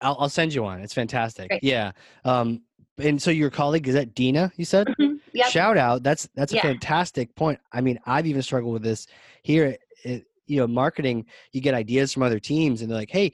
[0.00, 0.80] I'll, I'll send you one.
[0.80, 1.48] It's fantastic.
[1.48, 1.62] Great.
[1.62, 1.92] Yeah.
[2.24, 2.62] Um,
[2.98, 4.52] and so your colleague is that Dina?
[4.56, 4.88] You said.
[5.00, 5.18] Mhm.
[5.32, 5.46] Yep.
[5.48, 6.02] Shout out.
[6.02, 6.62] That's that's a Yeah.
[6.62, 7.58] fantastic point.
[7.72, 9.06] I mean, I've even struggled with this
[9.42, 9.76] here.
[10.04, 11.24] It, you know, marketing.
[11.52, 13.32] You get ideas from other teams, and they're like, "Hey,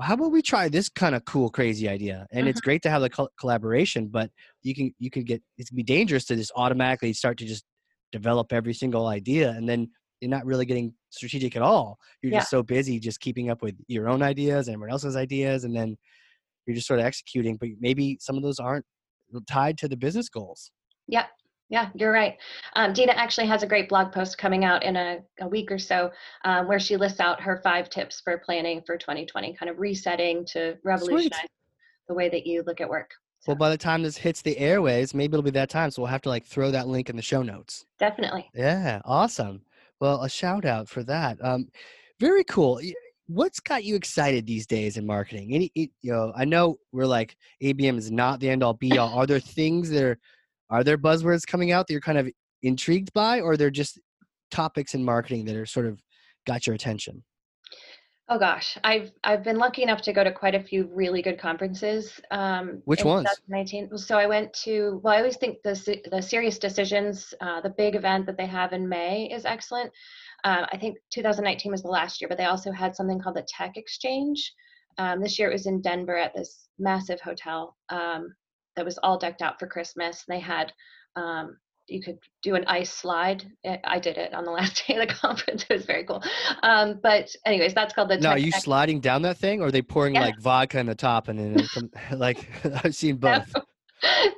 [0.00, 3.00] how about we try this kind of cool, crazy idea?" And it's great to have
[3.00, 4.30] the col- collaboration, but
[4.62, 7.64] you can you can get it can be dangerous to just automatically start to just
[8.12, 11.98] develop every single idea, and then you're not really getting strategic at all.
[12.22, 12.38] You're Yeah.
[12.40, 15.74] just so busy just keeping up with your own ideas and everyone else's ideas, and
[15.74, 15.96] then
[16.66, 17.56] you're just sort of executing.
[17.56, 18.84] But maybe some of those aren't
[19.48, 20.70] tied to the business goals.
[21.08, 21.26] Yeah,
[21.70, 21.90] Yeah.
[21.94, 22.36] you're right.
[22.74, 25.78] Um, Dina actually has a great blog post coming out in a, a week or
[25.78, 26.12] so
[26.44, 30.44] um, where she lists out her five tips for planning for 2020, kind of resetting
[30.52, 31.48] to revolutionize
[32.08, 33.10] the way that you look at work.
[33.46, 35.90] Well, by the time this hits the airways, maybe it'll be that time.
[35.90, 37.84] So we'll have to like throw that link in the show notes.
[37.98, 38.48] Definitely.
[38.54, 39.62] Yeah, awesome.
[40.00, 41.38] Well, a shout out for that.
[41.44, 41.68] Um,
[42.20, 42.80] very cool.
[43.26, 45.54] What's got you excited these days in marketing?
[45.54, 49.12] Any, you know, I know we're like ABM is not the end all be all.
[49.18, 50.18] Are there things that are,
[50.70, 52.30] are there buzzwords coming out that you're kind of
[52.62, 53.98] intrigued by, or they're just
[54.50, 56.00] topics in marketing that are sort of
[56.46, 57.24] got your attention?
[58.32, 61.38] Oh gosh, I've I've been lucky enough to go to quite a few really good
[61.38, 62.18] conferences.
[62.30, 63.28] Um, Which ones?
[63.46, 63.98] 2019.
[63.98, 65.02] So I went to.
[65.04, 65.74] Well, I always think the
[66.10, 69.92] the SiriusDecisions, uh, the big event that they have in May, is excellent.
[70.44, 73.46] Um, I think 2019 was the last year, but they also had something called the
[73.46, 74.54] Tech Exchange.
[74.96, 78.34] Um, this year it was in Denver at this massive hotel um,
[78.76, 80.24] that was all decked out for Christmas.
[80.26, 80.72] They had
[81.16, 83.44] um, you could do an ice slide.
[83.66, 85.64] I- I did it on the last day of the conference.
[85.70, 86.22] It was very cool.
[86.62, 88.18] Um, but anyways, that's called the.
[88.18, 90.22] Now, are you sliding down that thing, or are they pouring Yeah.
[90.22, 92.48] like vodka in the top and then like
[92.84, 93.52] I've seen both?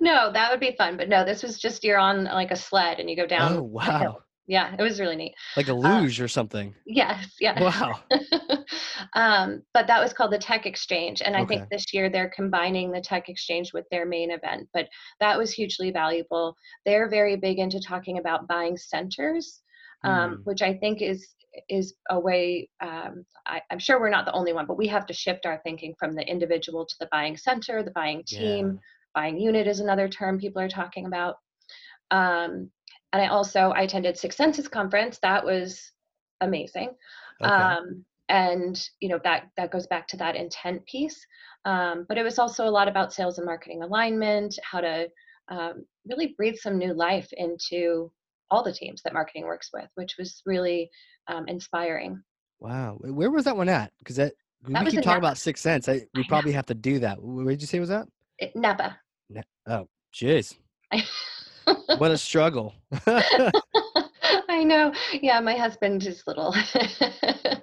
[0.01, 0.97] no, that would be fun.
[0.97, 3.57] But no, this was just you're on like a sled and you go down.
[3.57, 4.19] Oh wow.
[4.47, 5.35] Yeah, it was really neat.
[5.57, 6.75] like a luge or something.
[6.85, 7.59] Yes, yeah.
[7.63, 8.01] Wow.
[9.15, 11.57] um, but that was called the Tech Exchange, and I Okay.
[11.59, 14.69] think this year they're combining the Tech Exchange with their main event.
[14.75, 14.89] But
[15.21, 16.55] that was hugely valuable.
[16.85, 19.63] They're very big into talking about buying centers,
[20.05, 20.45] um, Mm.
[20.45, 21.35] which I think is
[21.69, 22.69] is a way.
[22.81, 25.61] Um, I, I'm sure we're not the only one, but we have to shift our
[25.65, 28.81] thinking from the individual to the buying center, the buying team.
[29.15, 31.37] Buying unit is another term people are talking about.
[32.11, 32.71] Um,
[33.15, 35.19] and I also I attended 6sense's conference.
[35.23, 35.93] That was
[36.41, 36.91] amazing
[37.43, 37.51] Okay.
[37.53, 41.25] um, and you know that that goes back to that intent piece
[41.65, 45.07] um, but it was also a lot about sales and marketing alignment how to
[45.49, 48.11] um, really breathe some new life into
[48.51, 50.91] all the teams that marketing works with which was really
[51.29, 52.21] um, inspiring
[52.61, 52.97] Wow.
[53.01, 53.93] Where was that one at?
[53.99, 54.33] Because that
[54.67, 55.27] we That was keep talking Napa.
[55.27, 55.89] about 6sense.
[55.89, 56.29] I, we know.
[56.29, 57.21] probably have to do that.
[57.21, 58.07] Where did you say was that?
[58.39, 58.97] it, napa
[59.67, 60.57] Oh, jeez.
[61.99, 62.75] What a struggle.
[64.49, 66.55] i know yeah my husband is little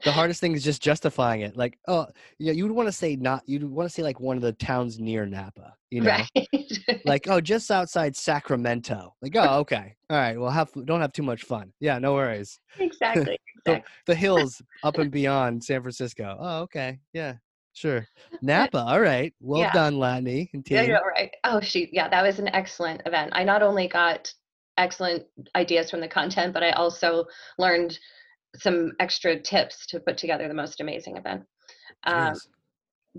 [0.04, 1.56] the hardest thing is just justifying it.
[1.56, 2.08] Like, oh,
[2.40, 3.44] yeah, you would want to say not.
[3.46, 5.76] You'd want to say like one of the towns near Napa.
[5.90, 6.48] You know, right
[7.06, 9.14] like oh, just outside Sacramento.
[9.22, 10.40] Like, oh, okay, all right.
[10.40, 11.74] Well, have don't have too much fun.
[11.80, 12.60] Yeah, no worries.
[12.80, 16.38] exactly The, exactly the hills up and beyond San Francisco.
[16.40, 17.36] Oh, okay, yeah,
[17.74, 18.08] sure.
[18.42, 18.80] Napa.
[18.80, 19.34] All right.
[19.40, 19.72] Well Yeah.
[19.74, 20.50] done, Latané.
[20.70, 21.32] Yeah, yeah, right.
[21.44, 21.90] Oh, shoot.
[21.92, 23.32] Yeah, that was an excellent event.
[23.34, 24.32] I not only got
[24.78, 27.26] excellent ideas from the content, but I also
[27.58, 27.98] learned
[28.56, 31.44] some extra tips to put together the most amazing event.
[32.06, 32.48] Um, Jeez.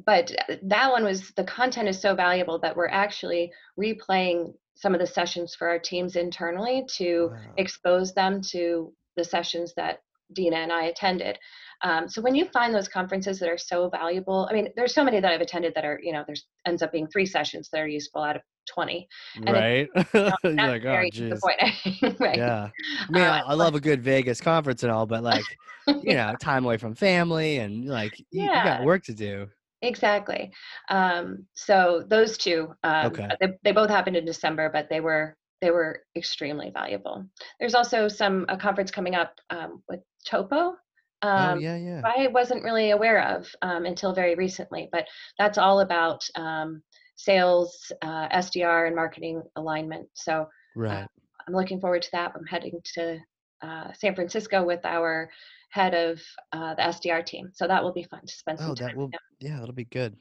[0.06, 4.94] but uh, that one was the content is so valuable that we're actually replaying some
[4.94, 7.54] of the sessions for our teams internally to Wow.
[7.58, 10.00] expose them to the sessions that
[10.34, 11.38] Dina and I attended.
[11.82, 15.02] Um, so when you find those conferences that are so valuable, I mean, there's so
[15.02, 17.80] many that I've attended that are, you know, there's ends up being three sessions that
[17.80, 18.42] are useful out of
[18.72, 19.08] 20.
[19.46, 19.88] and it- right?
[20.44, 21.14] You're like, oh, right?
[22.36, 22.68] Yeah.
[23.08, 26.14] I mean, Uh, I, I love a good Vegas conference and all, but like, you
[26.14, 29.48] know, time away from family and like, you, you got work to do.
[29.82, 30.52] Exactly.
[30.90, 33.28] Um, so those two, um, Okay.
[33.40, 37.24] they, they both happened in December, but they were they were extremely valuable.
[37.58, 40.56] There's also some a conference coming up um, with Topo.
[40.56, 40.76] oh,
[41.22, 42.02] Um, yeah, yeah.
[42.04, 45.06] I wasn't really aware of um, until very recently, but
[45.38, 46.82] that's all about um,
[47.14, 50.08] sales, uh, SDR, and marketing alignment.
[50.14, 51.06] So Right.
[51.46, 52.32] I'm looking forward to that.
[52.34, 53.18] I'm heading to
[53.62, 55.30] uh, San Francisco with our
[55.70, 56.20] head of
[56.52, 58.88] uh, the SDR team, so that will be fun to spend some Oh, time.
[58.88, 60.16] that will, with yeah, that'll be good.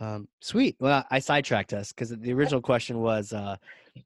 [0.00, 0.76] Um, sweet.
[0.80, 3.56] Well, I sidetracked us because the original question was, uh,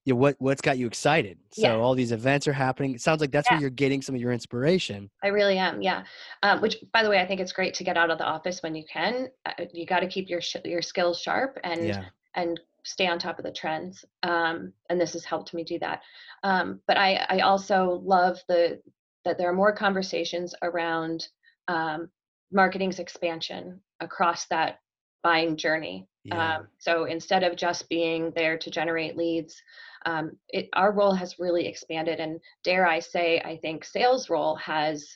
[0.05, 1.39] you know, what what's got you excited?
[1.53, 1.75] So Yeah.
[1.77, 2.95] all these events are happening.
[2.95, 3.55] It sounds like that's Yeah.
[3.55, 5.11] where you're getting some of your inspiration.
[5.23, 6.05] I really am, yeah.
[6.43, 8.63] Um, which, by the way, I think it's great to get out of the office
[8.63, 9.29] when you can.
[9.47, 12.05] Uh, you got to keep your sh- your skills sharp and Yeah.
[12.35, 14.05] and stay on top of the trends.
[14.23, 16.03] Um, and this has helped me do that.
[16.43, 18.81] Um, but I I also love the
[19.25, 21.29] that there are more conversations around
[21.69, 22.11] um,
[22.53, 24.81] marketing's expansion across that
[25.23, 26.07] buying journey.
[26.25, 26.57] Yeah.
[26.57, 29.61] Um, so instead of just being there to generate leads,
[30.07, 32.21] um, it, our role has really expanded.
[32.21, 35.07] And dare I say, I think sales role has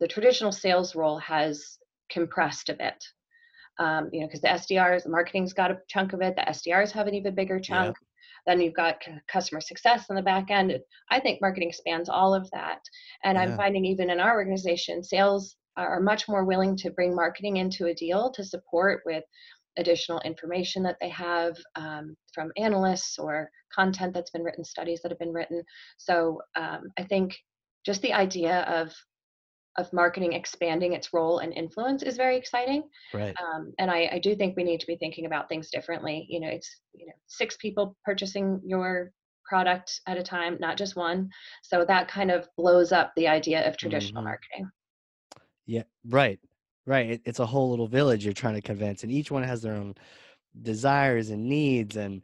[0.00, 1.78] the traditional sales role has
[2.10, 3.04] compressed a bit.
[3.78, 6.34] Um, you know, because the SDRs, the marketing's got a chunk of it.
[6.36, 7.96] The SDRs have an even bigger chunk.
[8.46, 9.00] Then you've got
[9.30, 10.72] customer success on the back end.
[11.10, 12.80] I think marketing spans all of that.
[13.22, 17.58] And I'm finding even in our organization, sales are much more willing to bring marketing
[17.58, 19.22] into a deal to support with
[19.76, 25.10] additional information that they have um, from analysts or content that's been written, studies that
[25.10, 25.62] have been written.
[25.96, 27.36] So um, I think
[27.84, 28.92] just the idea of
[29.76, 32.82] of marketing expanding its role and influence is very exciting.
[33.14, 33.32] Right.
[33.40, 36.26] Um, and I, I do think we need to be thinking about things differently.
[36.28, 39.12] You know, it's you know six people purchasing your
[39.44, 41.30] product at a time, not just one.
[41.62, 44.26] So that kind of blows up the idea of traditional Mhm.
[44.26, 44.70] marketing.
[45.64, 45.84] Yeah.
[46.06, 46.40] Right.
[46.88, 47.10] Right.
[47.10, 49.74] It, it's a whole little village you're trying to convince, and each one has their
[49.74, 49.94] own
[50.62, 52.22] desires and needs and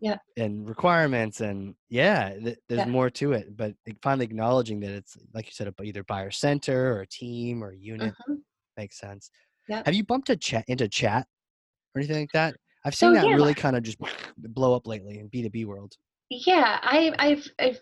[0.00, 0.18] Yeah.
[0.36, 2.86] and requirements and yeah th- there's Yeah.
[2.86, 7.00] more to it but finally acknowledging that it's like you said either buyer center or
[7.02, 8.38] a team or a unit Mhm.
[8.76, 9.30] makes sense
[9.68, 9.82] Yeah.
[9.86, 11.26] have you bumped a chat into chat
[11.94, 13.36] or anything like that i've So, seen that yeah.
[13.36, 13.98] really kind of just
[14.38, 15.96] blow up lately in b2b world
[16.30, 17.80] Yeah, I, I've, I've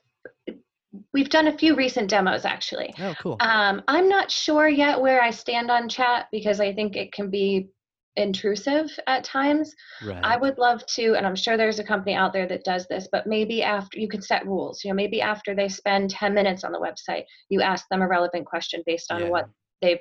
[1.12, 2.92] we've done a few recent demos actually.
[3.00, 6.96] oh cool Um, I'm not sure yet where I stand on chat because I think
[6.96, 7.68] it can be
[8.16, 9.74] intrusive at times.
[10.04, 12.86] right I would love to, and I'm sure there's a company out there that does
[12.88, 14.84] this, but maybe after you could set rules.
[14.84, 18.08] You know, maybe after they spend 10 minutes on the website, you ask them a
[18.08, 19.28] relevant question based on Yeah.
[19.30, 19.48] what
[19.80, 20.00] they've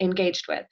[0.00, 0.64] engaged with.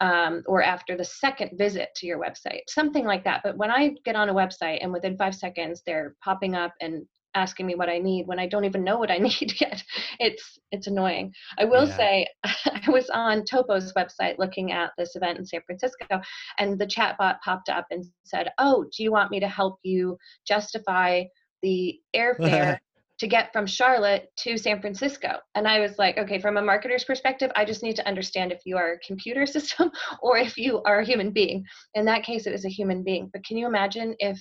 [0.00, 3.42] Um, or after the second visit to your website, something like that.
[3.44, 7.04] But when I get on a website and within five seconds they're popping up and
[7.34, 9.82] asking me what I need when I don't even know what I need yet,
[10.18, 11.32] it's it's annoying.
[11.58, 11.96] I will Yeah.
[11.96, 16.20] say I was on Topo's website looking at this event in San Francisco,
[16.58, 20.16] and the chatbot popped up and said, "Oh, do you want me to help you
[20.46, 21.24] justify
[21.62, 22.78] the airfare
[23.18, 27.04] to get from Charlotte to San Francisco?" And I was like, "Okay, from a marketer's
[27.04, 29.90] perspective, I just need to understand if you are a computer system
[30.22, 31.64] or if you are a human being."
[31.94, 33.30] In that case, it was a human being.
[33.32, 34.40] But can you imagine if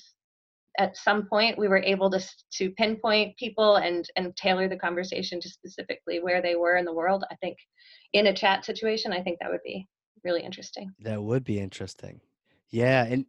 [0.80, 2.22] at some point we were able to
[2.54, 6.94] to pinpoint people and and tailor the conversation to specifically where they were in the
[6.94, 7.24] world?
[7.32, 7.58] I think
[8.14, 9.88] in a chat situation, I think that would be
[10.24, 10.94] really interesting.
[11.00, 12.22] That would be interesting.
[12.70, 13.26] Yeah, and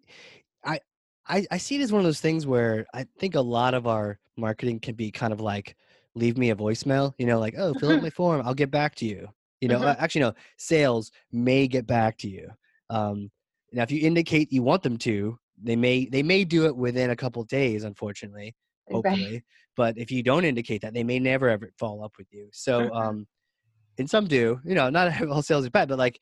[0.64, 0.80] I,
[1.26, 3.86] I I see it as one of those things where I think a lot of
[3.86, 5.76] our marketing can be kind of like
[6.14, 8.94] leave me a voicemail, you know, like, oh, fill out my form, I'll get back
[8.96, 9.28] to you.
[9.60, 9.84] You know, Mhm.
[9.84, 12.50] uh, actually no, sales may get back to you.
[12.90, 13.30] Um
[13.72, 17.10] now if you indicate you want them to, they may they may do it within
[17.10, 18.54] a couple days, unfortunately,
[18.88, 18.94] Right.
[18.96, 19.44] hopefully.
[19.76, 22.48] But if you don't indicate that, they may never ever follow up with you.
[22.52, 23.26] So um
[23.98, 26.20] and some do, you know, not all sales is bad, but like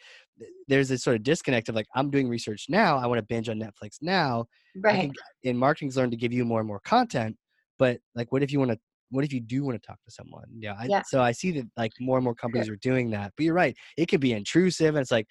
[0.69, 3.49] there's this sort of disconnect of like I'm doing research now, I want to binge
[3.49, 4.47] on Netflix now.
[4.77, 5.11] Right.
[5.43, 7.37] in marketing's learned to give you more and more content,
[7.79, 8.79] but like what if you want to
[9.11, 10.45] what if you do want to talk to someone?
[10.59, 11.03] Yeah, I, Yeah.
[11.07, 13.33] so I see that like more and more companies are doing that.
[13.37, 15.27] But you're right, it could be intrusive, and it's like,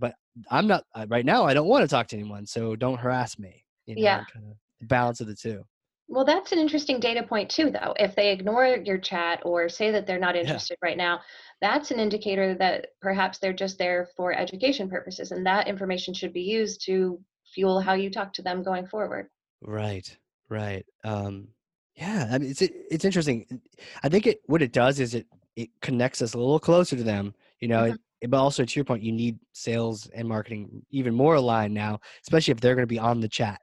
[0.00, 0.14] but
[0.50, 1.44] I'm not uh, right now.
[1.44, 3.64] I don't want to talk to anyone, so don't harass me.
[3.86, 4.24] You know, Yeah.
[4.32, 5.64] kind of balance of the two.
[6.08, 7.94] Well, that's an interesting data point too, though.
[7.96, 10.40] If they ignore your chat or say that they're not Yeah.
[10.42, 11.20] interested right now,
[11.60, 16.32] that's an indicator that perhaps they're just there for education purposes, and that information should
[16.32, 17.22] be used to
[17.54, 19.28] fuel how you talk to them going forward.
[19.62, 20.16] Right,
[20.48, 20.84] right.
[21.04, 21.48] Um,
[21.94, 23.60] yeah, I mean, it's it's interesting.
[24.02, 25.26] I think it what it does is it
[25.56, 27.34] it connects us a little closer to them.
[27.60, 27.94] You know, Mhm.
[27.94, 32.00] it, but also to your point, you need sales and marketing even more aligned now,
[32.22, 33.60] especially if they're going to be on the chat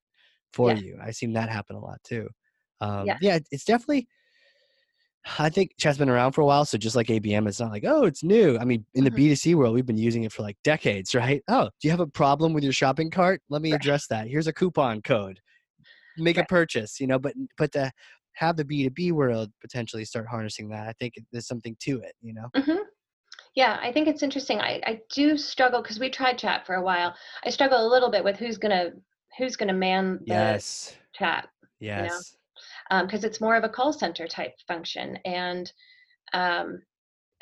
[0.53, 0.75] for Yeah.
[0.75, 0.97] you.
[1.01, 2.29] I've seen that happen a lot too.
[2.81, 3.19] Um, Yeah.
[3.19, 4.07] yeah, it's definitely.
[5.39, 7.83] I think chat's been around for a while, so just like ABM, it's not like
[7.85, 8.57] oh, it's new.
[8.57, 9.11] I mean, in the Mhm.
[9.11, 11.43] B2C world, we've been using it for like decades, right?
[11.49, 13.41] Oh, do you have a problem with your shopping cart?
[13.49, 13.81] Let me Right.
[13.87, 14.27] address that.
[14.27, 15.41] Here's a coupon code.
[16.17, 17.19] Make a purchase, you know.
[17.19, 17.91] But but to
[18.33, 22.33] have the B2B world potentially start harnessing that, I think there's something to it, you
[22.33, 22.49] know.
[22.55, 22.87] hmm
[23.57, 24.61] Yeah, I think it's interesting.
[24.61, 27.15] I, I do struggle because we tried chat for a while.
[27.43, 28.91] I struggle a little bit with who's gonna
[29.37, 31.49] who's gonna man the Yes, chat
[31.79, 32.37] yes,
[32.91, 35.71] because it's more of a call center type function, and
[36.33, 36.83] um,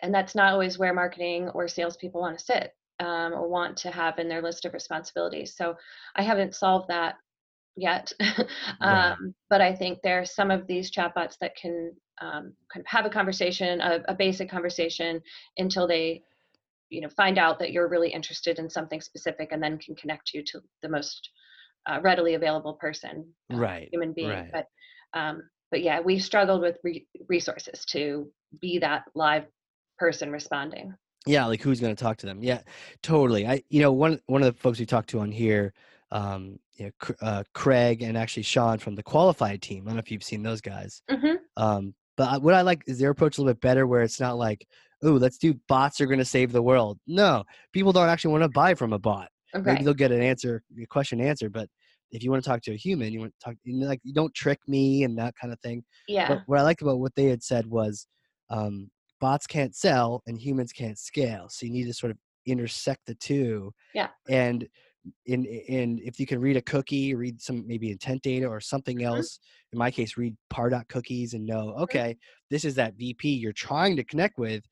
[0.01, 2.73] and that's not always where marketing or salespeople want to sit.
[3.01, 5.55] um, or want to have in their list of responsibilities.
[5.57, 5.75] So
[6.15, 7.15] I haven't solved that
[7.77, 8.13] yet,
[8.81, 9.17] Right.
[9.17, 12.87] um, but I think there are some of these chatbots that can um, kind of
[12.87, 15.21] have a conversation, a, a basic conversation,
[15.57, 16.23] until they
[16.89, 20.33] you know find out that you're really interested in something specific and then can connect
[20.33, 21.29] you to the most
[21.89, 23.89] uh, readily available person uh, Right.
[23.91, 24.51] human being Right.
[24.53, 25.41] but um,
[25.71, 29.45] but yeah we struggled with re- resources to be that live
[29.97, 30.93] person responding
[31.25, 32.43] Yeah, like who's going to talk to them?
[32.43, 32.61] Yeah,
[33.01, 33.47] totally.
[33.47, 35.73] I, you know, one one of the folks we talked to on here,
[36.11, 39.83] um, you know, uh, Craig and actually Sean from the qualified team.
[39.83, 41.01] I don't know if you've seen those guys.
[41.09, 44.19] hmm Um, but what I like is their approach a little bit better, where it's
[44.19, 44.65] not like,
[45.03, 46.99] oh, let's do bots are going to save the world.
[47.07, 47.43] No,
[47.73, 49.29] people don't actually want to buy from a bot.
[49.55, 49.71] Okay.
[49.71, 51.69] Maybe they'll get an answer, a question answered, but
[52.11, 53.99] if you want to talk to a human, you want to talk you know, like
[54.03, 55.83] you don't trick me and that kind of thing.
[56.07, 58.07] yeah But what I liked about what they had said was
[58.49, 58.89] um,
[59.19, 61.47] bots can't sell and humans can't scale.
[61.49, 63.73] So you need to sort of intersect the two.
[63.93, 64.09] Yeah.
[64.29, 64.67] And
[65.25, 68.99] in in if you can read a cookie, read some maybe intent data or something
[68.99, 69.03] Mhm.
[69.05, 69.39] else.
[69.71, 71.81] In my case, read Pardot cookies and know, Mm-hmm.
[71.83, 72.17] okay,
[72.49, 74.63] this is that VP you're trying to connect with.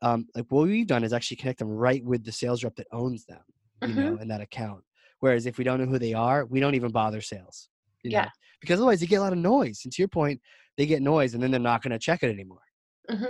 [0.00, 2.86] Um, like what we've done is actually connect them right with the sales rep that
[2.92, 3.42] owns them,
[3.82, 3.96] you Mhm.
[3.96, 4.84] know, in that account.
[5.20, 7.68] Whereas if we don't know who they are, we don't even bother sales.
[8.04, 8.18] You know?
[8.18, 8.28] Yeah.
[8.60, 9.80] Because otherwise you get a lot of noise.
[9.84, 10.40] And to your point,
[10.76, 12.62] they get noise and then they're not going to check it anymore.
[13.08, 13.24] hmm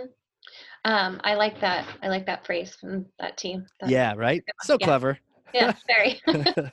[0.84, 4.42] um, i like that i like that phrase from that team That- yeah, right?
[4.62, 4.86] So Yeah.
[4.86, 5.18] clever.
[5.54, 6.20] Yeah very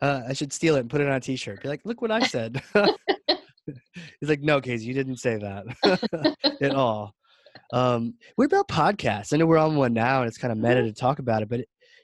[0.00, 1.62] uh, I should steal it and put it on a t-shirt.
[1.62, 2.62] Be like, look what I said.
[3.66, 7.14] He's like, no, Casey, you didn't say that at all.
[7.72, 9.32] Um, what about podcasts?
[9.32, 10.86] I know we're on one now and it's kind of meta Mhm.
[10.86, 11.60] to talk about it, but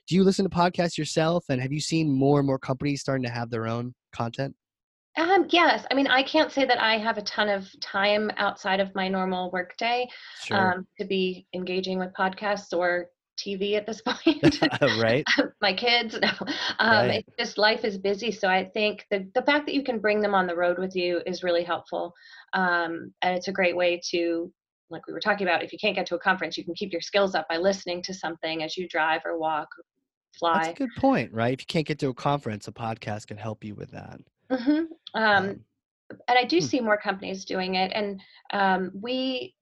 [0.07, 1.45] do you listen to podcasts yourself?
[1.49, 4.55] And have you seen more and more companies starting to have their own content?
[5.17, 8.79] Um, yes, I mean, I can't say that I have a ton of time outside
[8.79, 10.07] of my normal workday
[10.41, 10.73] Sure.
[10.73, 13.07] um, to be engaging with podcasts or
[13.45, 14.59] TV at this point.
[14.81, 15.25] right?
[15.61, 16.29] my kids, no.
[16.79, 17.25] Um, Right.
[17.27, 20.21] It's just life is busy, so I think the the fact that you can bring
[20.21, 22.13] them on the road with you is really helpful,
[22.53, 24.51] um, and it's a great way to.
[24.89, 26.91] Like we were talking about, if you can't get to a conference, you can keep
[26.91, 29.69] your skills up by listening to something as you drive or walk,
[30.37, 30.53] fly.
[30.59, 31.53] That's a good point, right?
[31.53, 34.19] If you can't get to a conference, a podcast can help you with that.
[34.51, 34.83] Mm-hmm.
[35.13, 35.65] Um, Um,
[36.27, 36.65] and I do Hmm.
[36.65, 37.91] see more companies doing it.
[37.95, 38.21] And
[38.51, 39.55] um, we,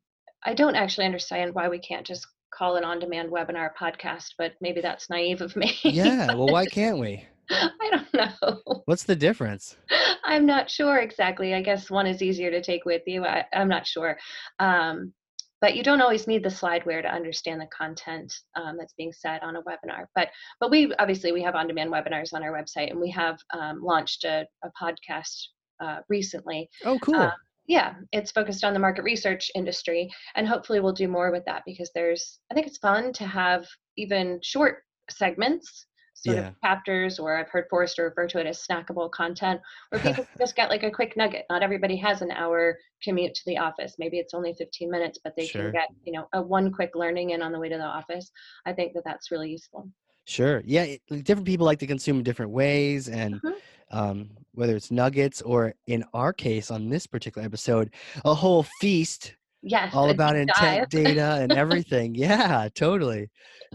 [0.43, 4.81] I don't actually understand why we can't just call an on-demand webinar podcast, but maybe
[4.81, 5.77] that's naive of me.
[5.83, 6.33] yeah.
[6.33, 7.25] Well, why can't we?
[7.51, 8.81] I don't know.
[8.85, 9.75] What's the difference?
[10.23, 11.55] I'm not sure exactly.
[11.55, 13.25] I guess one is easier to take with you.
[13.25, 14.17] I, I'm not sure.
[14.59, 15.13] Um,
[15.61, 19.41] but you don't always need the slideware to understand the content um, that's being said
[19.41, 20.05] on a webinar.
[20.15, 20.29] But
[20.59, 24.23] but we obviously we have on-demand webinars on our website, and we have um, launched
[24.23, 25.47] a, a podcast
[25.81, 27.15] uh, recently Oh, cool.
[27.15, 27.31] uh,
[27.69, 31.61] yeah, it's focused on the market research industry, and hopefully we'll do more with that
[31.67, 34.79] because there's, I think it's fun to have even short
[35.11, 36.47] segments, sort Yeah.
[36.47, 40.55] of chapters, or I've heard Forrester refer to it as snackable content, where people just
[40.55, 41.45] get like a quick nugget.
[41.47, 43.97] Not everybody has an hour commute to the office.
[43.99, 45.61] Maybe it's only 15 minutes, but they Sure.
[45.61, 48.31] can get, you know, a one quick learning in on the way to the office.
[48.65, 49.87] I think that that's really useful.
[50.29, 50.61] Sure.
[50.65, 50.83] Yeah.
[50.83, 53.09] it- different people like to consume in different ways.
[53.09, 53.53] And Mhm.
[53.91, 57.91] um, whether it's nuggets or in our case on this particular episode,
[58.23, 60.89] a whole feast Yes, all about intent dive.
[60.89, 62.13] data and everything.
[62.15, 63.29] yeah, totally.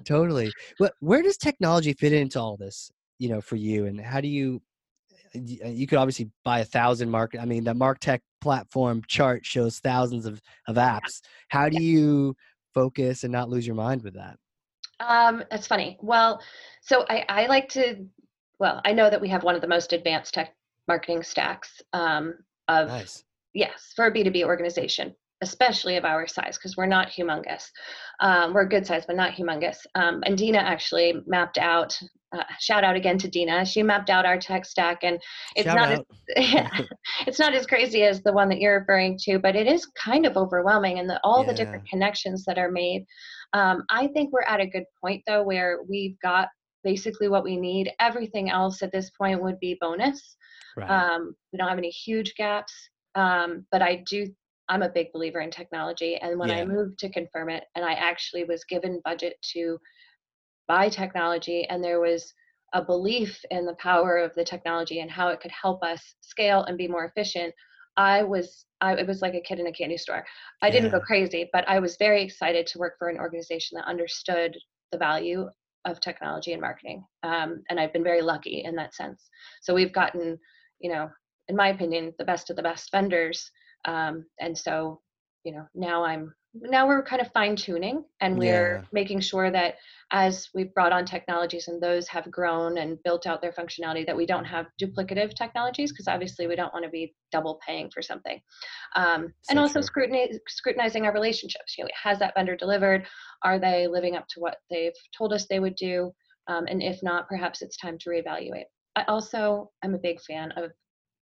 [0.05, 0.53] Totally.
[0.79, 3.87] But where does technology fit into all this, you know, for you?
[3.87, 4.63] And how do you,
[5.35, 7.41] uh, you could obviously buy a thousand market.
[7.41, 11.21] I mean, the MarTech platform chart shows thousands of, of apps.
[11.49, 12.37] How do you
[12.73, 14.39] focus and not lose your mind with that?
[15.09, 15.99] Um, that's funny.
[16.01, 16.41] Well,
[16.83, 18.07] so I, I like to,
[18.59, 20.55] well, I know that we have one of the most advanced tech
[20.89, 22.35] marketing stacks um,
[22.69, 23.25] of, Nice.
[23.53, 27.71] yes, for a B2B organization, especially of our size, because we're not humongous.
[28.21, 29.79] Um, we're a good size, but not humongous.
[29.95, 31.99] Um, and Dina actually mapped out,
[32.33, 35.19] uh, shout out again to Dina, she mapped out our tech stack and
[35.57, 36.01] it's Shout not as,
[36.37, 36.69] yeah,
[37.27, 40.27] it's not as crazy as the one that you're referring to, but it is kind
[40.27, 43.05] of overwhelming and the, all the different connections that are made.
[43.55, 46.49] Um, I think we're at a good point though where we've got
[46.83, 47.91] basically what we need.
[48.01, 50.37] Everything else at this point would be bonus.
[50.77, 50.91] right.
[50.91, 52.75] Um, we don't have any huge gaps,
[53.15, 54.27] um, but I do.
[54.69, 56.57] I'm a big believer in technology, and when Yeah.
[56.57, 59.79] I moved to Confirmit, and I actually was given budget to
[60.69, 62.33] buy technology, and there was
[62.73, 66.65] a belief in the power of the technology and how it could help us scale
[66.65, 67.55] and be more efficient.
[67.97, 70.24] I was, I, it was like a kid in a candy store.
[70.62, 73.86] I didn't go crazy, but I was very excited to work for an organization that
[73.88, 74.57] understood
[74.92, 75.49] the value
[75.84, 77.05] of technology and marketing.
[77.22, 79.28] Um, and I've been very lucky in that sense.
[79.62, 80.38] So we've gotten,
[80.80, 81.11] you know,
[81.49, 83.51] in my opinion, the best of the best vendors.
[83.84, 85.01] Um, and so
[85.45, 88.84] you know now i'm now we're kind of fine tuning and we're Yeah.
[88.92, 89.76] making sure that
[90.15, 94.17] as we've brought on technologies and those have grown and built out their functionality that
[94.17, 98.01] we don't have duplicative technologies because obviously we don't want to be double paying for
[98.01, 98.41] something.
[98.95, 103.05] Um, and also scrutinizing our relationships you know has that vendor delivered?
[103.43, 106.12] Are they living up to what they've told us they would do?
[106.47, 108.67] Um, and if not perhaps it's time to reevaluate.
[108.95, 110.71] I also am a big fan of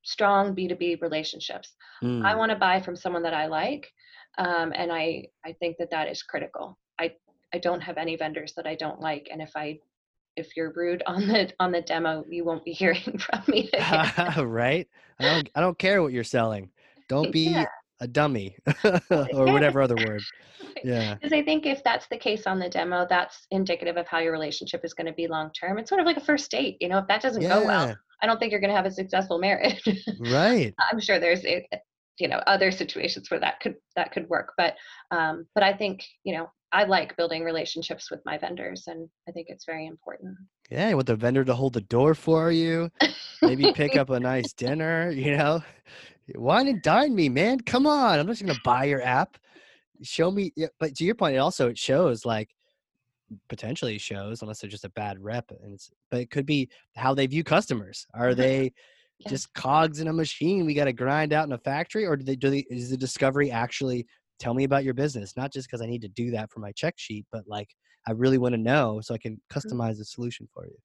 [0.03, 1.76] strong b2b relationships.
[2.03, 2.39] I Mm.
[2.39, 3.89] want to buy from someone that I like,
[4.39, 6.76] um, and I I think that that is critical.
[7.55, 9.78] I don't have any vendors that I don't like, and if I
[10.36, 14.46] if you're rude on the on the demo, you won't be hearing from me again.
[14.46, 14.88] right?
[15.18, 16.70] I don't I don't care what you're selling.
[17.09, 17.64] Don't be Yeah.
[18.00, 18.57] a dummy
[19.11, 20.22] or whatever other word.
[20.82, 21.14] Yeah.
[21.14, 24.32] Because I think if that's the case on the demo, that's indicative of how your
[24.32, 25.78] relationship is going to be long term.
[25.78, 26.76] It's sort of like a first date.
[26.80, 28.90] You know, if that doesn't go well, I don't think you're going to have a
[28.90, 29.82] successful marriage.
[30.20, 30.74] Right.
[30.90, 31.61] I'm sure there's eh,
[32.18, 34.74] you know other situations where that could that could work, but
[35.11, 39.33] um, but I think you know I like building relationships with my vendors, and I
[39.33, 40.37] think it's very important.
[40.70, 42.91] Yeah, you want the vendor to hold the door for you.
[43.45, 45.62] Maybe pick up a nice dinner, you know.
[46.35, 47.61] Wine and dine me, man.
[47.61, 48.18] Come on.
[48.18, 49.39] I'm just gonna buy your app.
[50.03, 52.55] Show me but to your point, it also it shows like
[53.49, 55.51] potentially shows, unless they're just a bad rep.
[55.51, 58.07] And it's but it could be how they view customers.
[58.14, 58.37] Are Mhm.
[58.37, 58.73] they
[59.18, 59.29] Yeah.
[59.31, 62.07] just cogs in a machine we gotta grind out in a factory?
[62.07, 64.07] Or do they do they is the discovery actually
[64.43, 65.36] tell me about your business?
[65.36, 67.68] Not just because I need to do that for my check sheet, but like
[68.07, 69.76] I really want to know so I can Mm-hmm.
[69.76, 70.76] customize the solution for you.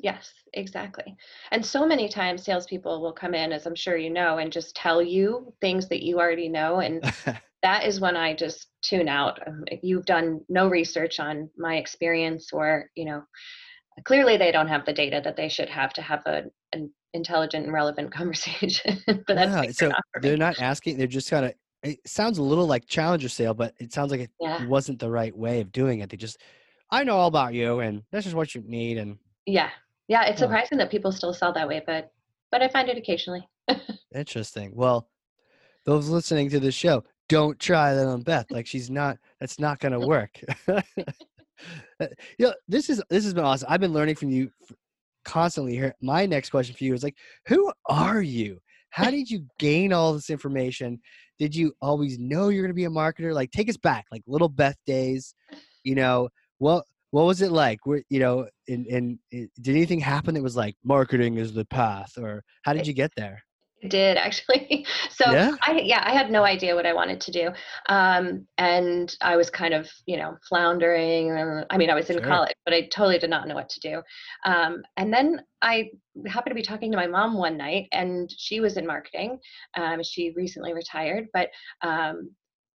[0.00, 1.16] Yes, exactly.
[1.50, 4.76] And so many times salespeople will come in, as I'm sure you know, and just
[4.76, 6.78] tell you things that you already know.
[6.80, 7.02] And
[7.62, 9.40] that is when I just tune out.
[9.46, 13.24] Um, You've done no research on my experience, or, you know,
[14.04, 17.64] clearly they don't have the data that they should have to have a, an intelligent
[17.64, 19.00] and relevant conversation.
[19.06, 22.42] but that's like so not they're not asking, they're just kind of it sounds a
[22.42, 24.64] little like challenger sale, but it sounds like it Yeah.
[24.66, 26.10] wasn't the right way of doing it.
[26.10, 26.38] They just
[26.90, 29.70] I know all about you and this is what you need and Yeah.
[30.08, 30.24] Yeah.
[30.24, 32.10] It's surprising that people still sell that way, but,
[32.50, 33.46] but I find it occasionally.
[34.14, 34.72] interesting.
[34.74, 35.08] Well,
[35.84, 38.46] those listening to this show, don't try that on Beth.
[38.50, 40.40] Like she's not that's not gonna work.
[42.00, 42.06] Uh,
[42.38, 43.66] you know, this is this has been awesome.
[43.68, 44.48] I've been learning from you
[45.24, 45.92] constantly here.
[46.00, 47.16] My next question for you is like,
[47.48, 48.60] who are you?
[48.90, 51.00] How did you gain all this information?
[51.38, 53.32] Did you always know you're gonna be a marketer?
[53.34, 55.34] Like take us back, like little Beth days.
[55.84, 56.28] You know,
[56.58, 57.86] what what was it like?
[57.86, 61.64] Where you know, in in i- did anything happen that was like marketing is the
[61.64, 63.42] path, or how did you get there?
[63.86, 64.84] Did actually.
[65.10, 65.54] So Yeah?
[65.62, 67.50] I yeah, I had no idea what I wanted to do.
[67.88, 71.30] Um, and I was kind of, you know, floundering.
[71.30, 72.26] uh, I mean, I was in Sure.
[72.26, 74.02] college, but I totally did not know what to do.
[74.44, 75.90] Um, and then I
[76.26, 79.38] happened to be talking to my mom one night and she was in marketing.
[79.76, 81.50] Um, she recently retired, but
[81.82, 82.30] um,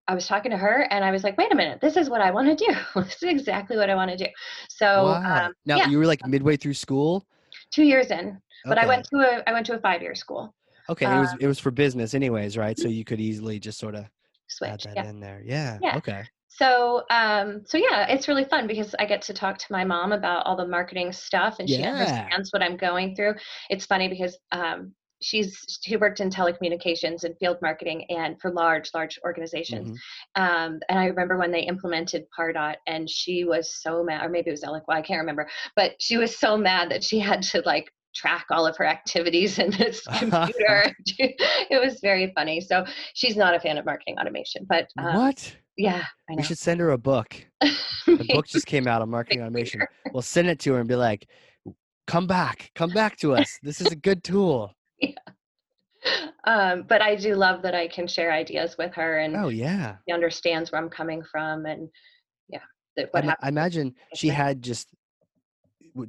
[0.07, 2.21] I was talking to her and I was like, wait a minute, this is what
[2.21, 2.73] I want to do.
[3.01, 4.27] this is exactly what I want to do.
[4.69, 5.47] So wow.
[5.47, 7.25] um, now yeah, you were like midway through school.
[7.71, 10.53] two years in, but I went to a I went to a five year school.
[10.89, 12.77] Okay, it was um, it was for business anyways, right?
[12.77, 14.09] So you could easily just sort of add
[14.47, 14.83] Switch.
[14.83, 15.09] that Yeah.
[15.09, 15.41] in there.
[15.45, 15.79] Yeah.
[15.81, 15.97] Yeah.
[15.97, 16.23] Okay.
[16.49, 20.11] So, um, so yeah, it's really fun because I get to talk to my mom
[20.11, 21.91] about all the marketing stuff, and she Yeah.
[21.93, 23.33] understands what I'm going through.
[23.71, 28.91] It's funny because um, she's she worked in telecommunications and field marketing, and for large,
[28.93, 29.97] large organizations.
[30.37, 30.41] Mhm.
[30.41, 34.49] Um, and I remember when they implemented Pardot, and she was so mad, or maybe
[34.49, 37.63] it was Eloqua, I can't remember, but she was so mad that she had to
[37.65, 40.93] like track all of her activities in this computer.
[41.17, 42.61] it was very funny.
[42.61, 45.55] So she's not a fan of marketing automation, but um, what?
[45.77, 46.37] yeah, I know.
[46.37, 47.35] We should send her a book.
[48.05, 49.81] The book just came out on marketing automation.
[50.11, 51.25] We'll send it to her and be like,
[52.05, 53.57] "Come back, come back to us.
[53.63, 54.75] This is a good tool."
[56.43, 59.95] um, but I do love that I can share ideas with her and Oh yeah.
[60.07, 61.87] she understands where I'm coming from and
[62.49, 62.59] yeah,
[62.97, 63.45] that I, what ma- happened.
[63.45, 64.89] I imagine she had just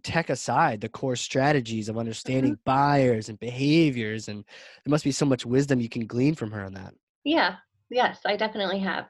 [0.03, 1.91] tech aside the core strategies Mm-hmm.
[1.91, 4.45] of understanding buyers and behaviors and
[4.85, 7.57] there must be so much wisdom you can glean from her on that Yeah,
[7.91, 9.09] yes, I definitely have.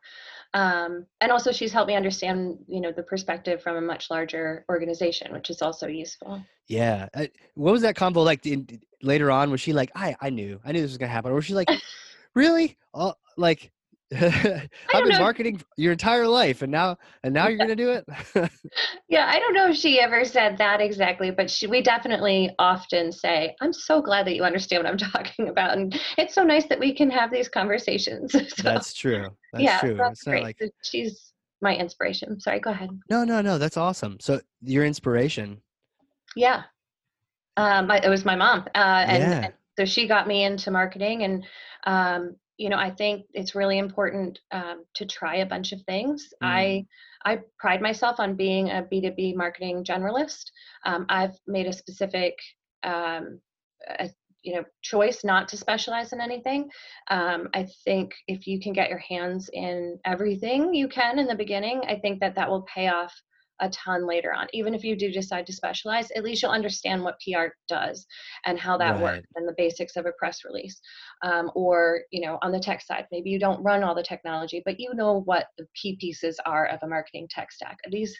[0.55, 4.65] Um, and also she's helped me understand, you know, the perspective from a much larger
[4.69, 6.43] organization, which is also useful.
[6.69, 7.09] yeah
[7.55, 8.67] what was that convo like in,
[9.03, 11.35] later on was she like i i knew i knew this was gonna happen or
[11.35, 11.69] was she like
[12.35, 13.71] really oh, like
[14.93, 18.05] i've been marketing your entire life and now and now you're gonna do it
[19.09, 23.13] Yeah, I don't know if she ever said that exactly, but she, we definitely often
[23.13, 25.77] say, I'm so glad that you understand what I'm talking about.
[25.77, 28.33] And it's so nice that we can have these conversations.
[28.33, 30.43] So, that's true that's yeah, true that's it's great.
[30.45, 32.41] like So She's my inspiration.
[32.41, 32.91] Sorry, go ahead.
[33.11, 35.61] no no no that's awesome so your inspiration
[36.37, 36.63] Yeah.
[37.57, 38.61] Um, it was my mom.
[38.75, 39.45] Uh, and, Yeah.
[39.45, 41.45] and so she got me into marketing and,
[41.87, 46.29] um, you know, I think it's really important um, to try a bunch of things.
[46.43, 46.47] Mm.
[46.47, 46.87] I
[47.27, 50.45] I pride myself on being a B2B marketing generalist.
[50.85, 52.35] Um, I've made a specific
[52.83, 53.41] um,
[53.99, 54.11] a,
[54.43, 56.69] you know choice not to specialize in anything
[57.11, 61.35] um, i think if you can get your hands in everything you can in the
[61.35, 63.13] beginning i think that that will pay off
[63.61, 64.47] a ton later on.
[64.53, 68.07] Even if you do decide to specialize, at least you'll understand what PR does
[68.45, 69.03] and how that right.
[69.03, 70.81] works and the basics of a press release.
[71.23, 74.63] Um, or, you know, on the tech side, maybe you don't run all the technology,
[74.65, 77.79] but you know what the key pieces are of a marketing tech stack.
[77.91, 78.17] These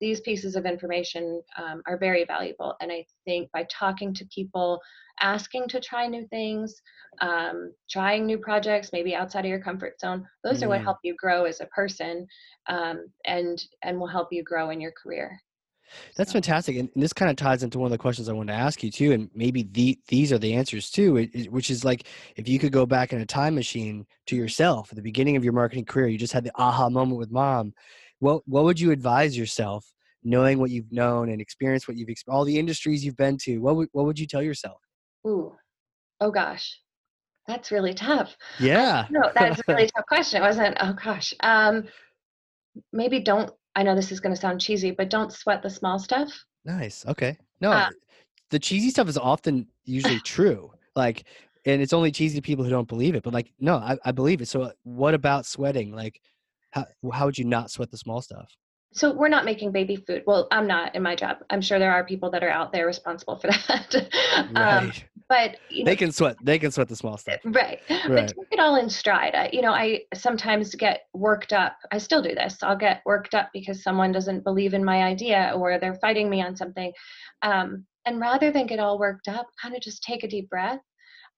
[0.00, 2.74] these pieces of information um, are very valuable.
[2.80, 4.80] And I think by talking to people,
[5.20, 6.80] asking to try new things,
[7.20, 10.64] um, trying new projects, maybe outside of your comfort zone, those mm.
[10.64, 10.84] are what mm.
[10.84, 12.26] help you grow as a person
[12.68, 15.38] um, and and will help you grow in your career.
[16.16, 16.34] That's so.
[16.34, 18.82] fantastic, and, this kind of ties into one of the questions I wanted to ask
[18.82, 21.28] you too, and maybe the, these are the answers too.
[21.50, 24.96] Which is like, if you could go back in a time machine to yourself at
[24.96, 27.74] the beginning of your marketing career, you just had the aha moment with mom.
[28.24, 29.84] What what would you advise yourself,
[30.22, 33.58] knowing what you've known and experienced what you've experienced, all the industries you've been to?
[33.58, 34.80] What would what would you tell yourself?
[35.26, 35.54] Ooh,
[36.22, 36.80] oh gosh,
[37.46, 38.34] that's really tough.
[38.58, 39.06] Yeah.
[39.10, 40.42] No, that's a really tough question.
[40.42, 40.74] It wasn't.
[40.80, 41.34] Oh gosh.
[41.40, 41.84] Um,
[42.94, 43.50] maybe don't.
[43.76, 46.32] I know this is going to sound cheesy, but don't sweat the small stuff.
[46.64, 47.04] Nice.
[47.06, 47.36] Okay.
[47.60, 47.90] No, uh,
[48.48, 50.72] the cheesy stuff is often usually true.
[50.96, 51.24] Like,
[51.66, 53.22] and it's only cheesy to people who don't believe it.
[53.22, 54.48] But like, no, I, I believe it.
[54.48, 55.92] So, what about sweating?
[55.92, 56.22] Like,
[56.74, 58.50] how how would you not sweat the small stuff?
[58.94, 60.22] so we're not making baby food.
[60.24, 61.38] Well, I'm not in my job.
[61.50, 63.94] I'm sure there are people that are out there responsible for that.
[64.36, 64.78] Um, right.
[64.78, 64.92] Um,
[65.28, 66.36] but you know, they can sweat.
[66.42, 67.40] They can sweat the small stuff.
[67.44, 67.80] Right.
[67.90, 68.08] right.
[68.08, 69.34] But take it all in stride.
[69.34, 71.76] I, you know, I sometimes get worked up.
[71.90, 72.62] I still do this.
[72.62, 76.40] I'll get worked up because someone doesn't believe in my idea or they're fighting me
[76.40, 76.92] on something.
[77.42, 80.80] Um, and rather than get all worked up, kind of just take a deep breath.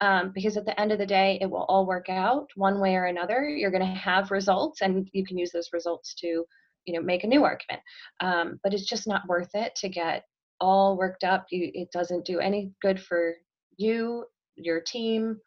[0.03, 2.97] Um, because at the end of the day, it will all work out one way
[2.97, 3.49] or another.
[3.49, 6.45] You're going to have results, and you can use those results to
[6.85, 7.81] you know make a new argument.
[8.21, 10.25] Um, but it's just not worth it to get
[10.61, 11.47] all worked up.
[11.51, 13.35] You, it doesn't do any good for
[13.79, 14.25] you
[14.57, 15.39] your team.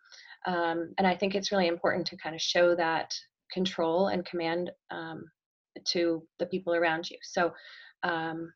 [0.47, 3.13] Um, and i think it's really important to kind of show that
[3.51, 5.25] control and command um,
[5.87, 7.17] to the people around you.
[7.21, 7.51] So
[8.03, 8.53] um,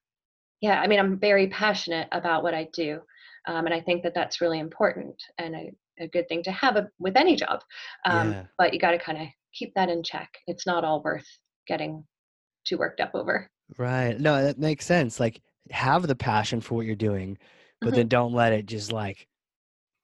[0.63, 2.99] yeah i mean i'm very passionate about what i do
[3.47, 6.75] um, and i think that that's really important and a, a good thing to have
[6.75, 7.61] a, with any job
[8.05, 8.43] um, yeah.
[8.57, 11.25] but you got to kind of keep that in check it's not all worth
[11.67, 12.03] getting
[12.65, 13.49] too worked up over.
[13.77, 14.19] Right.
[14.19, 15.19] No, that makes sense.
[15.19, 17.37] Like have the passion for what you're doing,
[17.79, 17.97] but mm-hmm.
[17.97, 19.27] then don't let it just like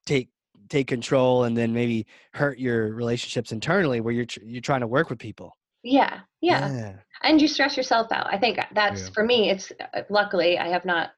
[0.05, 0.29] take
[0.69, 4.87] take control and then maybe hurt your relationships internally where you're tr- you're trying to
[4.87, 5.55] work with people.
[5.83, 6.71] Yeah, yeah.
[6.71, 6.93] Yeah.
[7.23, 8.27] And you stress yourself out.
[8.31, 9.09] I think that's yeah.
[9.13, 11.09] for me it's uh, luckily I have not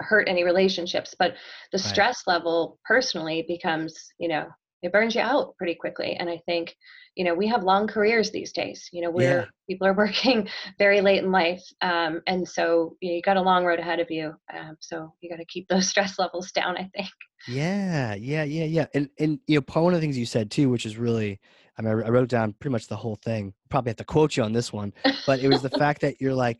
[0.00, 1.34] hurt any relationships, but
[1.72, 2.34] the stress right.
[2.34, 4.46] level personally becomes, you know,
[4.82, 6.74] it burns you out pretty quickly and I think
[7.14, 9.44] you know we have long careers these days you know where yeah.
[9.68, 13.42] people are working very late in life um, and so you, know, you, got a
[13.42, 16.76] long road ahead of you um, so you got to keep those stress levels down
[16.76, 17.10] i think
[17.46, 20.70] yeah yeah yeah yeah and and you know one of the things you said too
[20.70, 21.40] which is really
[21.78, 24.42] i mean i wrote down pretty much the whole thing probably have to quote you
[24.42, 24.92] on this one
[25.26, 26.58] but it was the fact that you're like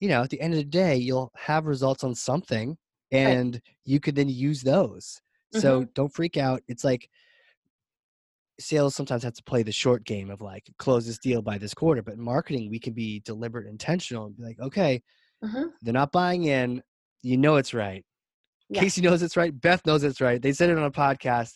[0.00, 2.76] you know at the end of the day you'll have results on something
[3.10, 3.62] and right.
[3.84, 5.20] you could then use those
[5.54, 5.90] so mm-hmm.
[5.94, 7.08] don't freak out it's like
[8.60, 11.74] sales sometimes have to play the short game of like close this deal by this
[11.74, 15.00] quarter but in marketing we can be deliberate intentional and be like okay
[15.44, 15.64] mm-hmm.
[15.82, 16.82] they're not buying in
[17.22, 18.04] you know it's right
[18.68, 18.80] yeah.
[18.80, 21.54] casey knows it's right beth knows it's right they said it on a podcast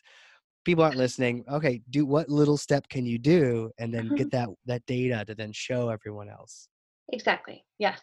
[0.64, 4.16] people aren't listening okay do what little step can you do and then mm-hmm.
[4.16, 6.68] get that that data to then show everyone else
[7.09, 8.00] exactly yes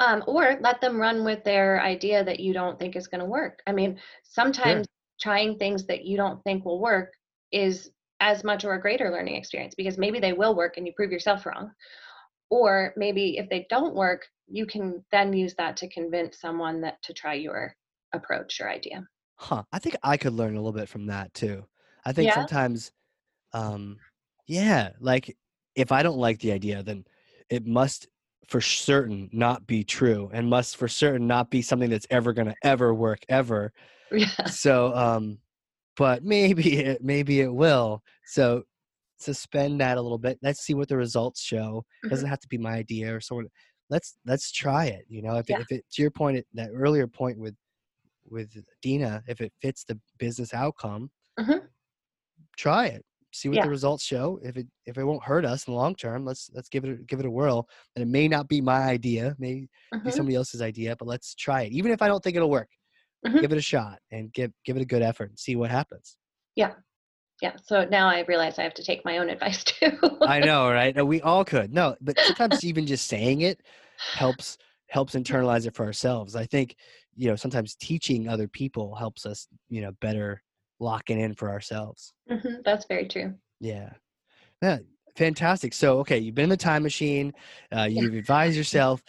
[0.00, 3.26] um, or let them run with their idea that you don't think is going to
[3.26, 4.86] work i mean sometimes
[5.20, 7.12] trying things that you don't think will work
[7.52, 7.90] is
[8.20, 11.12] as much or a greater learning experience because maybe they will work and you prove
[11.12, 11.70] yourself wrong.
[12.50, 17.02] Or maybe if they don't work, you can then use that to convince someone that
[17.02, 17.74] to try your
[18.12, 19.06] approach or idea.
[19.36, 19.64] Huh.
[19.72, 21.64] I think I could learn a little bit from that too.
[22.04, 22.34] I think yeah.
[22.34, 22.92] sometimes
[23.52, 23.98] um
[24.46, 25.36] yeah, like
[25.74, 27.04] if I don't like the idea, then
[27.50, 28.08] it must
[28.48, 32.48] for certain not be true and must for certain not be something that's ever going
[32.48, 33.72] to ever work ever.
[34.12, 34.44] Yeah.
[34.46, 35.38] So um
[35.96, 38.02] but maybe it maybe it will.
[38.26, 38.62] So
[39.18, 40.38] suspend that a little bit.
[40.42, 41.84] Let's see what the results show.
[42.04, 42.30] It doesn't mm-hmm.
[42.30, 43.48] have to be my idea or someone.
[43.90, 45.04] Let's let's try it.
[45.08, 45.56] You know, if yeah.
[45.56, 47.54] it, if it to your point, that earlier point with
[48.28, 48.50] with
[48.82, 51.66] Dina, if it fits the business outcome, mm-hmm.
[52.56, 53.04] try it.
[53.34, 53.64] See what yeah.
[53.64, 54.38] the results show.
[54.42, 56.90] If it if it won't hurt us in the long term, let's let's give it
[56.90, 57.68] a, give it a whirl.
[57.96, 60.04] And it may not be my idea, may mm-hmm.
[60.04, 61.72] be somebody else's idea, but let's try it.
[61.72, 62.68] Even if I don't think it'll work,
[63.26, 63.40] mm-hmm.
[63.40, 66.16] give it a shot and give give it a good effort and see what happens
[66.56, 66.72] yeah
[67.42, 67.52] yeah.
[67.64, 69.98] So now I realize I have to take my own advice too.
[70.22, 70.94] I know, right?
[70.94, 71.72] No, we all could.
[71.72, 73.60] No, but sometimes even just saying it
[74.14, 74.58] helps
[74.88, 76.36] helps internalize it for ourselves.
[76.36, 76.76] I think,
[77.16, 80.42] you know, sometimes teaching other people helps us, you know, better
[80.80, 82.12] lock it in for ourselves.
[82.28, 83.34] hmm That's very true.
[83.60, 83.90] Yeah.
[84.62, 84.78] Yeah.
[85.16, 85.74] Fantastic.
[85.74, 87.32] So, okay, you've been in the time machine.
[87.76, 89.02] Uh, you've advised yourself.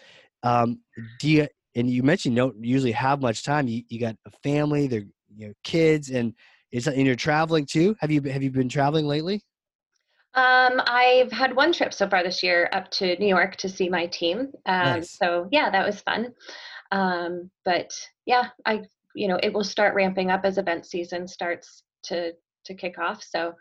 [0.43, 0.79] Um,
[1.19, 1.47] do you?
[1.75, 3.67] And you mentioned you don't usually have much time.
[3.67, 5.05] You you got a family, they're
[5.35, 6.33] you know kids, and
[6.71, 7.95] is and you're traveling too.
[7.99, 9.41] Have you have you been traveling lately?
[10.33, 13.87] Um, I've had one trip so far this year up to New York to see
[13.87, 14.51] my team.
[14.65, 15.17] Um, Nice.
[15.19, 16.33] so yeah, that was fun.
[16.91, 17.91] Um, but
[18.25, 18.83] yeah, I
[19.15, 22.31] you know it will start ramping up as event season starts to
[22.65, 23.23] to kick off.
[23.23, 23.53] So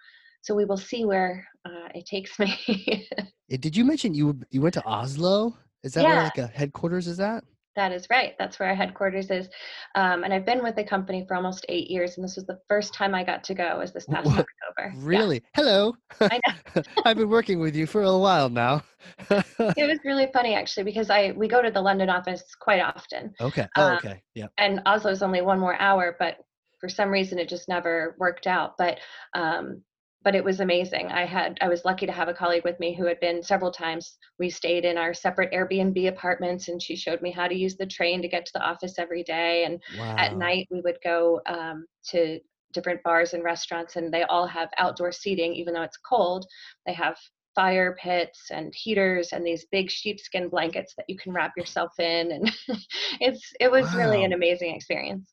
[0.43, 3.09] so we will see where uh, it takes me.
[3.51, 5.57] Eh, Did you mention you you went to Oslo?
[5.83, 7.45] Is that where like a headquarters is at?
[7.77, 8.35] That is right.
[8.39, 9.49] That's where our headquarters is.
[9.95, 12.61] Um, and I've been with the company for almost eight years, and this was the
[12.69, 13.79] first time I got to go.
[13.79, 14.47] Was this past What?
[14.47, 14.95] October?
[14.95, 15.43] Yeah, Really?
[15.55, 15.97] Hello.
[16.21, 16.83] I know.
[17.05, 18.83] I've been working with you for a while now.
[19.31, 23.35] it was really funny actually because I we go to the London office quite often,
[23.41, 23.67] okay.
[23.77, 24.23] Oh, Um, okay.
[24.35, 24.47] Yeah.
[24.59, 26.39] and Oslo is only one more hour, but
[26.81, 28.77] for some reason it just never worked out.
[28.79, 28.99] But
[29.35, 29.83] um,
[30.25, 31.09] but it was amazing.
[31.13, 33.71] I had I was lucky to have a colleague with me who had been several
[33.71, 34.19] times.
[34.39, 37.87] We stayed in our separate Airbnb apartments, and she showed me how to use the
[37.87, 39.65] train to get to the office every day.
[39.65, 40.17] And Wow.
[40.19, 42.41] at night we would go um, to
[42.73, 46.47] different bars and restaurants, and they all have outdoor seating, even though it's cold.
[46.87, 47.17] They have
[47.55, 52.33] fire pits and heaters and these big sheepskin blankets that you can wrap yourself in
[52.33, 52.51] and
[53.21, 55.33] it's it was really an amazing experience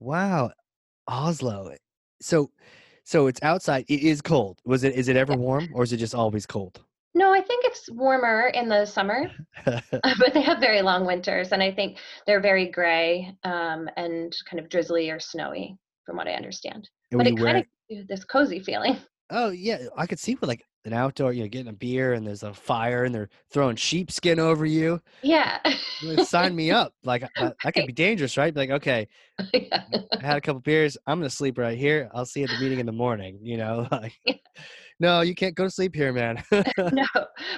[0.00, 0.52] Wow.
[1.08, 1.74] Oslo.
[2.20, 2.50] So
[3.04, 3.84] so it's outside.
[3.88, 4.60] It is cold.
[4.64, 6.80] Was it is it ever warm or is it just always cold?
[7.16, 9.30] No, I think it's warmer in the summer,
[9.64, 14.58] but they have very long winters, and I think they're very gray um, and kind
[14.58, 16.88] of drizzly or snowy, from what I understand.
[17.12, 18.96] And But it kind of gives you this cozy feeling.
[19.30, 22.26] Oh yeah, I could see with like an outdoor, you know, getting a beer and
[22.26, 25.00] there's a fire and they're throwing sheepskin over you.
[25.22, 25.60] Yeah.
[26.24, 26.92] Sign me up.
[27.04, 28.54] Like I, that could be dangerous, right?
[28.54, 29.08] Like, okay,
[29.54, 29.82] yeah.
[30.20, 30.98] I had a couple beers.
[31.06, 32.10] I'm gonna sleep right here.
[32.12, 33.38] I'll see you at the meeting in the morning.
[33.42, 34.34] You know, like, Yeah.
[35.00, 36.42] no, you can't go to sleep here, man.
[36.92, 37.06] No,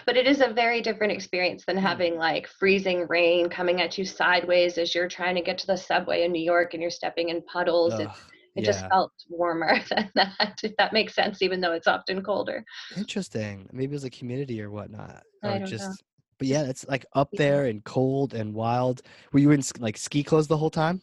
[0.07, 1.83] but it is a very different experience than Hmm.
[1.83, 5.77] having like freezing rain coming at you sideways as you're trying to get to the
[5.77, 7.99] subway in New York and you're stepping in puddles.
[7.99, 8.17] It, Ugh,
[8.57, 12.65] it just felt warmer than that, if that makes sense, even though it's often colder.
[12.97, 13.69] interesting.
[13.73, 15.67] Maybe it was like humidity or whatnot, I don't know.
[15.67, 16.03] just.
[16.39, 19.01] But yeah, it's like up there and cold and wild.
[19.33, 21.01] Were you in like ski clothes the whole time?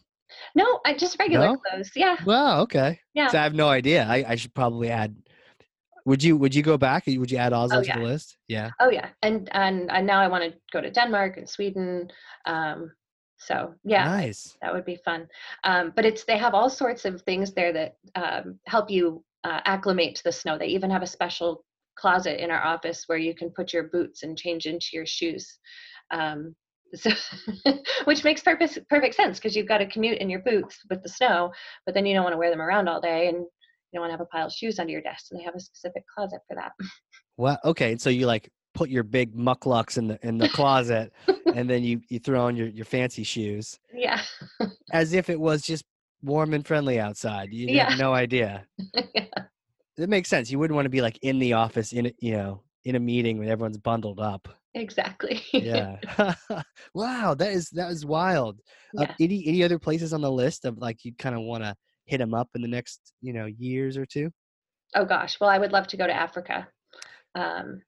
[0.54, 1.56] No, I just regular No.
[1.68, 1.90] clothes.
[1.96, 2.16] Yeah.
[2.24, 2.60] Wow.
[2.62, 3.00] Okay.
[3.14, 3.28] Yeah.
[3.28, 4.06] So I have no idea.
[4.08, 5.16] I, I should probably add.
[6.06, 7.04] Would you Would you go back?
[7.06, 8.36] Would you add Oslo Oh to the list?
[8.46, 8.70] Yeah.
[8.80, 9.08] Oh yeah.
[9.22, 12.08] And and, and now I want to go to Denmark and Sweden.
[12.46, 12.92] Um,
[13.36, 14.56] so yeah, Nice.
[14.62, 15.26] that would be fun.
[15.64, 19.60] Um, but it's they have all sorts of things there that um, help you uh,
[19.64, 20.58] acclimate to the snow.
[20.58, 21.64] They even have a special
[21.96, 25.58] closet in our office where you can put your boots and change into your shoes.
[26.10, 26.54] Um,
[26.94, 27.10] so,
[28.04, 31.08] which makes perfect perfect sense because you've got to commute in your boots with the
[31.08, 31.52] snow,
[31.86, 34.10] but then you don't want to wear them around all day and you don't want
[34.10, 35.26] to have a pile of shoes under your desk.
[35.30, 36.72] And they have a specific closet for that.
[37.36, 37.96] Well, okay.
[37.98, 41.12] So you like put your big mukluks in the in the closet,
[41.54, 44.20] and then you you throw on your your fancy shoes yeah.
[44.92, 45.84] as if it was just
[46.22, 47.52] warm and friendly outside.
[47.52, 47.90] You Yeah.
[47.90, 48.66] have no idea.
[49.14, 49.26] yeah.
[49.96, 50.50] It makes sense.
[50.50, 53.00] You wouldn't want to be like in the office in a, you know in a
[53.00, 54.48] meeting when everyone's bundled up.
[54.74, 55.40] Exactly.
[55.52, 55.96] Yeah.
[56.94, 58.60] wow, that is that is wild.
[58.98, 61.74] Uh, any any other places on the list of like you kind of want to
[62.06, 64.30] hit them up in the next you know years or two?
[64.94, 65.38] Oh gosh.
[65.40, 66.68] Well, I would love to go to Africa.
[67.34, 67.82] Um,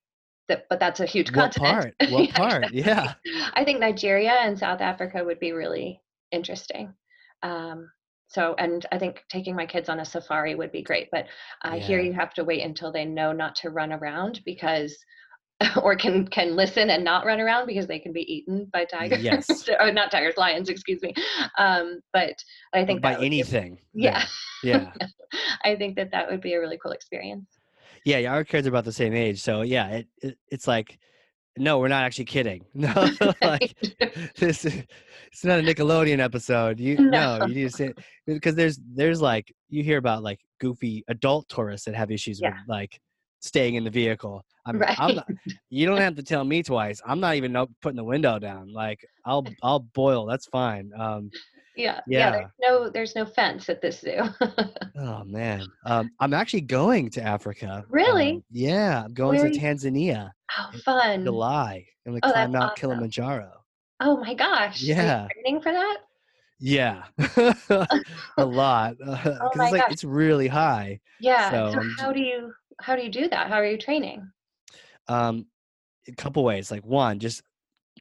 [0.48, 1.94] that, but that's a huge What continent.
[1.98, 2.10] part?
[2.12, 2.64] What Yeah, part?
[2.72, 2.82] exactly.
[2.82, 3.14] Yeah.
[3.54, 6.00] I think Nigeria and South Africa would be really
[6.32, 6.92] interesting.
[7.42, 7.90] Um,
[8.28, 11.08] so, and I think taking my kids on a safari would be great.
[11.12, 11.26] But
[11.62, 12.06] I hear Yeah.
[12.06, 14.96] you have to wait until they know not to run around because,
[15.82, 19.22] or can can listen and not run around because they can be eaten by tigers.
[19.22, 19.68] Yes.
[19.80, 20.68] or not tigers, lions.
[20.68, 21.14] Excuse me.
[21.56, 22.34] Um, but
[22.74, 23.78] I think By that would be- anything.
[23.94, 24.24] yeah.
[24.62, 24.90] Yeah.
[25.64, 27.46] I think that that would be a really cool experience.
[28.06, 30.98] Yeah, our kids are about the same age, so yeah, it, it it's like,
[31.58, 32.64] no, we're not actually kidding.
[32.74, 32.92] No,
[33.42, 33.74] like
[34.38, 34.84] this, is-
[35.32, 36.78] it's not a Nickelodeon episode.
[36.80, 37.46] You no, No.
[37.46, 37.92] you need to say
[38.26, 42.50] because there's there's like you hear about like goofy adult tourists that have issues Yeah.
[42.50, 43.00] with like
[43.40, 44.42] staying in the vehicle.
[44.66, 44.98] I'm, Right.
[45.00, 45.28] I'm not,
[45.68, 47.00] you don't have to tell me twice.
[47.06, 48.72] I'm not even putting the window down.
[48.72, 50.26] Like I'll I'll boil.
[50.26, 50.90] That's fine.
[50.96, 51.30] Um,
[51.76, 52.30] Yeah, yeah.
[52.30, 54.22] There's no, there's no fence at this zoo.
[54.98, 57.84] oh man, um, I'm actually going to Africa.
[57.90, 58.32] Really?
[58.32, 60.30] Um, yeah, I'm going Where to Tanzania.
[60.58, 61.24] oh, fun!
[61.24, 61.86] July.
[62.06, 62.76] I'm gonna Oh, climb Mount awesome.
[62.76, 63.52] Kilimanjaro.
[64.00, 64.82] Oh my gosh!
[64.82, 65.28] Yeah.
[65.32, 65.98] training for that?
[66.58, 67.04] Yeah,
[68.38, 68.96] a lot
[69.40, 69.92] Oh it's my like gosh.
[69.92, 71.00] it's really high.
[71.18, 71.50] Yeah.
[71.50, 73.48] So So how do you how do you do that?
[73.48, 74.30] How are you training?
[75.08, 75.46] um
[76.08, 77.42] a couple ways like one just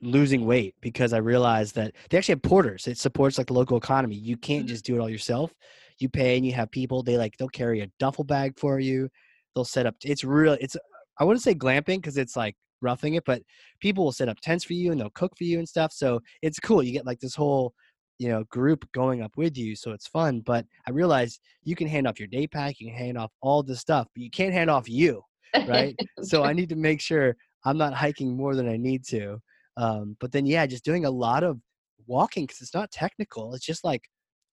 [0.02, 3.78] losing weight because i realized that they actually have porters it supports like the local
[3.78, 4.70] economy you can't Mhm.
[4.70, 5.54] just do it all yourself
[6.00, 9.10] you pay and you have people they like they'll carry a duffel bag for you
[9.56, 10.76] they'll set up it's real it's
[11.20, 13.42] i wouldn't say glamping because it's like roughing it but
[13.80, 16.20] people will set up tents for you and they'll cook for you and stuff so
[16.42, 17.74] it's cool you get like this whole
[18.20, 21.88] you know group going up with you so it's fun but i realized you can
[21.88, 24.54] hand off your day pack you can hand off all this stuff but you can't
[24.54, 25.22] hand off you
[25.66, 25.96] right?
[26.22, 29.42] so I need to make sure I'm not hiking more than I need to.
[29.78, 31.60] Um, but then, yeah, just doing a lot of
[32.08, 33.54] walking because it's not technical.
[33.54, 34.04] It's just like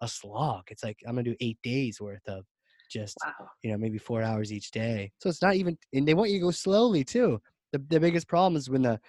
[0.01, 0.65] a slog.
[0.71, 2.45] It's like I'm gonna do eight days worth of
[2.91, 3.49] just wow.
[3.63, 5.13] you know maybe four hours each day.
[5.21, 7.41] So it's not even, and they want you to go slowly too.
[7.73, 9.01] The the biggest problem is when the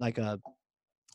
[0.00, 0.40] like a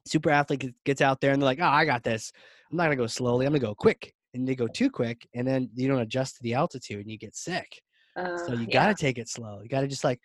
[0.05, 2.31] super athlete gets- out there and they're like, oh, I got this.
[2.71, 3.45] I'm not gonna go slowly.
[3.45, 4.13] I'm gonna go quick.
[4.33, 7.17] And they go too quick, and then you don't adjust to the altitude, and you
[7.17, 7.81] get sick.
[8.15, 8.73] So Uh, you yeah.
[8.73, 9.61] gotta take it slow.
[9.61, 10.21] You gotta just like,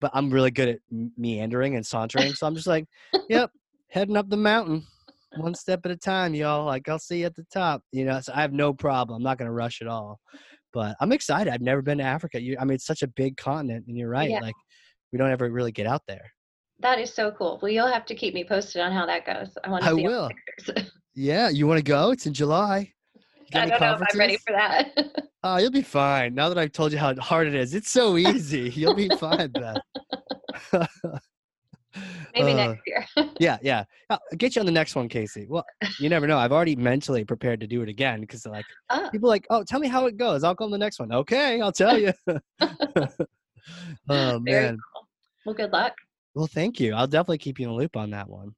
[0.00, 0.78] but I'm really good at
[1.16, 2.34] meandering and sauntering.
[2.34, 2.86] So I'm just like,
[3.28, 3.50] yep,
[3.94, 4.84] heading up the mountain,
[5.36, 6.66] one step at a time, y'all.
[6.66, 7.80] Like I'll see you at the top.
[7.92, 9.16] You know, so I have no problem.
[9.16, 10.20] I'm not gonna rush at all.
[10.72, 11.52] But I'm excited.
[11.52, 12.42] I've never been to Africa.
[12.42, 14.28] You, I mean, it's such a big continent, and you're right.
[14.28, 14.40] Yeah.
[14.40, 14.56] Like,
[15.12, 16.32] we don't ever really get out there.
[16.80, 17.60] That is so cool.
[17.62, 19.56] Well, you'll have to keep me posted on how that goes.
[19.62, 20.28] I want to I will.
[21.16, 22.10] Yeah, you want to go?
[22.10, 22.92] It's in July.
[23.54, 24.90] I don't know if I'm ready for that.
[25.46, 26.34] Oh, you'll be fine.
[26.34, 28.70] Now that I've told you how hard it is, it's so easy.
[28.70, 30.88] You'll be fine, Beth.
[32.34, 33.06] Maybe Uh, next year.
[33.38, 33.84] Yeah, yeah.
[34.10, 35.46] I'll get you on the next one, Casey.
[35.48, 35.64] Well,
[35.98, 36.38] you never know.
[36.38, 39.08] I've already mentally prepared to do it again because like Ah.
[39.10, 40.42] people are like, oh, tell me how it goes.
[40.44, 41.12] I'll go on the next one.
[41.12, 42.12] Okay, I'll tell you.
[42.60, 43.18] oh
[44.08, 44.78] Very man.
[44.92, 45.08] cool.
[45.46, 45.94] Well, good luck.
[46.34, 46.94] Well, thank you.
[46.94, 48.54] I'll definitely keep you in the loop on that one.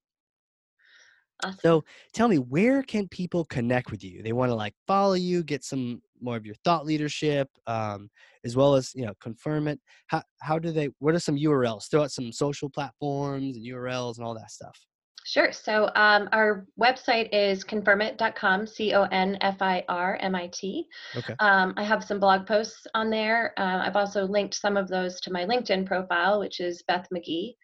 [1.44, 1.58] Awesome.
[1.62, 1.84] So
[2.14, 4.22] tell me, where can people connect with you?
[4.22, 8.08] They want to like follow you, get some more of your thought leadership, um,
[8.44, 9.78] as well as you know, Confirmit.
[10.06, 10.90] How how do they?
[10.98, 11.90] What are some URLs?
[11.90, 14.78] Throw out some social platforms and URLs and all that stuff.
[15.26, 15.50] Sure.
[15.50, 20.86] So um, our website is confirmit.com, C O N F I R M I T.
[21.16, 21.34] Okay.
[21.40, 23.52] Um, I have some blog posts on there.
[23.58, 27.56] Uh, I've also linked some of those to my LinkedIn profile, which is Beth Magee.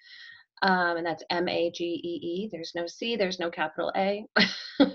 [0.63, 2.49] Um, and that's M A G E E.
[2.51, 4.27] There's no C, there's no capital A.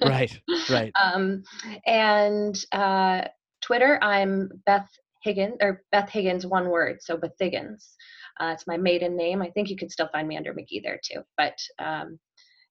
[0.03, 0.37] Right.
[0.69, 0.91] Right.
[1.01, 1.43] Um,
[1.85, 3.21] and uh,
[3.61, 4.89] Twitter, I'm Beth
[5.23, 7.95] Higgins, or Beth Higgins, one word, so Beth Higgins.
[8.39, 9.41] Uh, it's my maiden name.
[9.41, 11.21] I think you could still find me under Magee there too.
[11.37, 12.19] But um,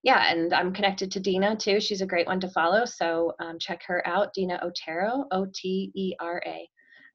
[0.02, 1.80] yeah, and I'm connected to Dina too.
[1.80, 2.84] She's a great one to follow.
[2.84, 6.68] So um, check her out, Dina Otero, O T E R A.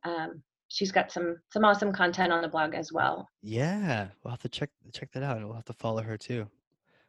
[0.04, 3.28] Um, she's got some some awesome content on the blog as well.
[3.42, 6.48] Yeah, we'll have to check check that out, and we'll have to follow her too.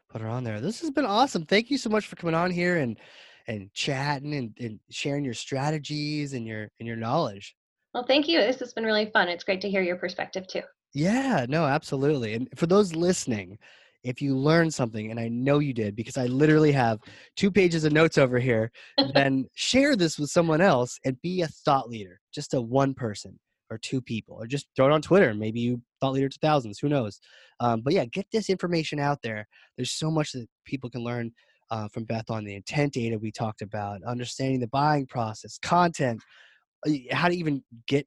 [0.09, 0.61] Put her on there.
[0.61, 1.47] This has been awesome.
[1.47, 2.99] Thank you so much for coming on here and
[3.47, 7.55] and chatting and, and sharing your strategies and your and your knowledge.
[7.95, 8.39] Well, thank you.
[8.39, 9.29] This has been really fun.
[9.29, 10.63] It's great to hear your perspective too.
[10.95, 12.35] Yeah, no, absolutely.
[12.35, 13.59] And for those listening,
[14.05, 16.99] if you learned something, and I know you did because I literally have
[17.37, 18.71] two pages of notes over here,
[19.15, 23.39] then share this with someone else and be a thought leader, just a one person
[23.71, 25.33] or two people, or just throw it on Twitter.
[25.35, 27.21] Maybe you thought leader to thousands, who knows?
[27.61, 29.47] Um, but yeah, get this information out there.
[29.77, 31.33] There's so much that people can learn
[31.73, 36.23] uh, from Beth on the intent data we talked about, understanding the buying process, content,
[36.87, 38.07] uh, how to even get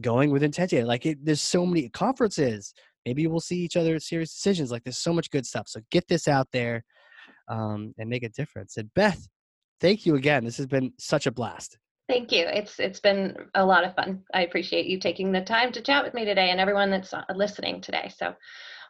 [0.00, 0.86] going with intent data.
[0.86, 2.72] Like it, there's so many conferences.
[3.04, 4.70] Maybe we'll see each other at SiriusDecisions.
[4.70, 5.68] Like there's so much good stuff.
[5.68, 6.82] So get this out there
[7.48, 8.78] um, and make a difference.
[8.78, 9.28] And Beth,
[9.78, 10.44] thank you again.
[10.44, 11.76] This has been such a blast.
[12.08, 12.46] Thank you.
[12.46, 14.22] It's it's been a lot of fun.
[14.34, 17.22] I appreciate you taking the time to chat with me today and everyone that's uh,
[17.34, 18.10] listening today.
[18.16, 18.34] So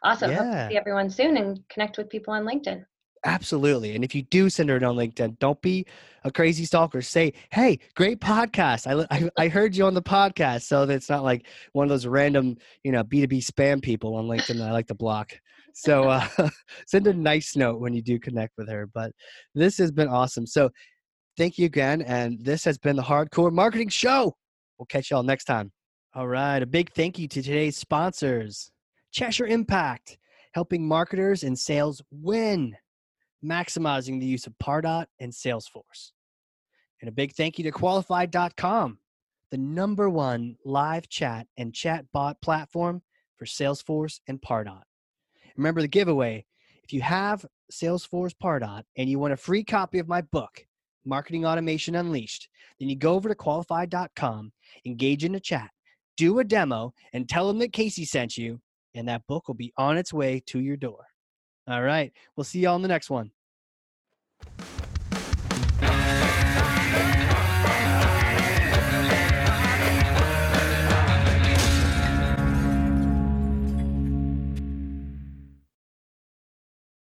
[0.01, 0.31] awesome.
[0.31, 2.85] Hope to see everyone soon and connect with people on LinkedIn.
[3.25, 3.95] Absolutely.
[3.95, 5.85] And if you do send her on LinkedIn, don't be
[6.25, 7.01] a crazy stalker.
[7.01, 8.85] Say, hey, great podcast.
[8.85, 10.63] I, I, I heard you on the podcast.
[10.63, 14.25] So that it's not like one of those random, you know, B2B spam people on
[14.25, 15.31] LinkedIn that I like to block.
[15.73, 16.27] So uh,
[16.87, 18.87] send a nice note when you do connect with her.
[18.87, 19.11] But
[19.55, 20.45] this has been awesome.
[20.45, 20.69] So
[21.37, 22.01] thank you again.
[22.01, 24.35] And this has been the Hard Corps Marketing Show.
[24.77, 25.71] We'll catch y'all next time.
[26.13, 26.61] All right.
[26.61, 28.69] A big thank you to today's sponsors
[29.13, 30.17] Cheshire Impact,
[30.53, 32.75] helping marketers and sales win
[33.43, 36.11] maximizing the use of Pardot and Salesforce.
[37.01, 38.97] And a big thank you to qualified.com,
[39.51, 43.01] the number one live chat and chat bot platform
[43.35, 44.83] for Salesforce and Pardot.
[45.57, 46.45] Remember the giveaway.
[46.83, 50.65] If you have Salesforce Pardot and you want a free copy of my book,
[51.05, 52.47] Marketing Automation Unleashed,
[52.79, 54.51] then you go over to qualified.com,
[54.85, 55.69] engage in a chat,
[56.17, 58.59] do a demo, and tell them that Casey sent you,
[58.95, 61.05] and that book will be on its way to your door.
[61.67, 62.11] All right.
[62.35, 63.31] We'll see y'all in the next one.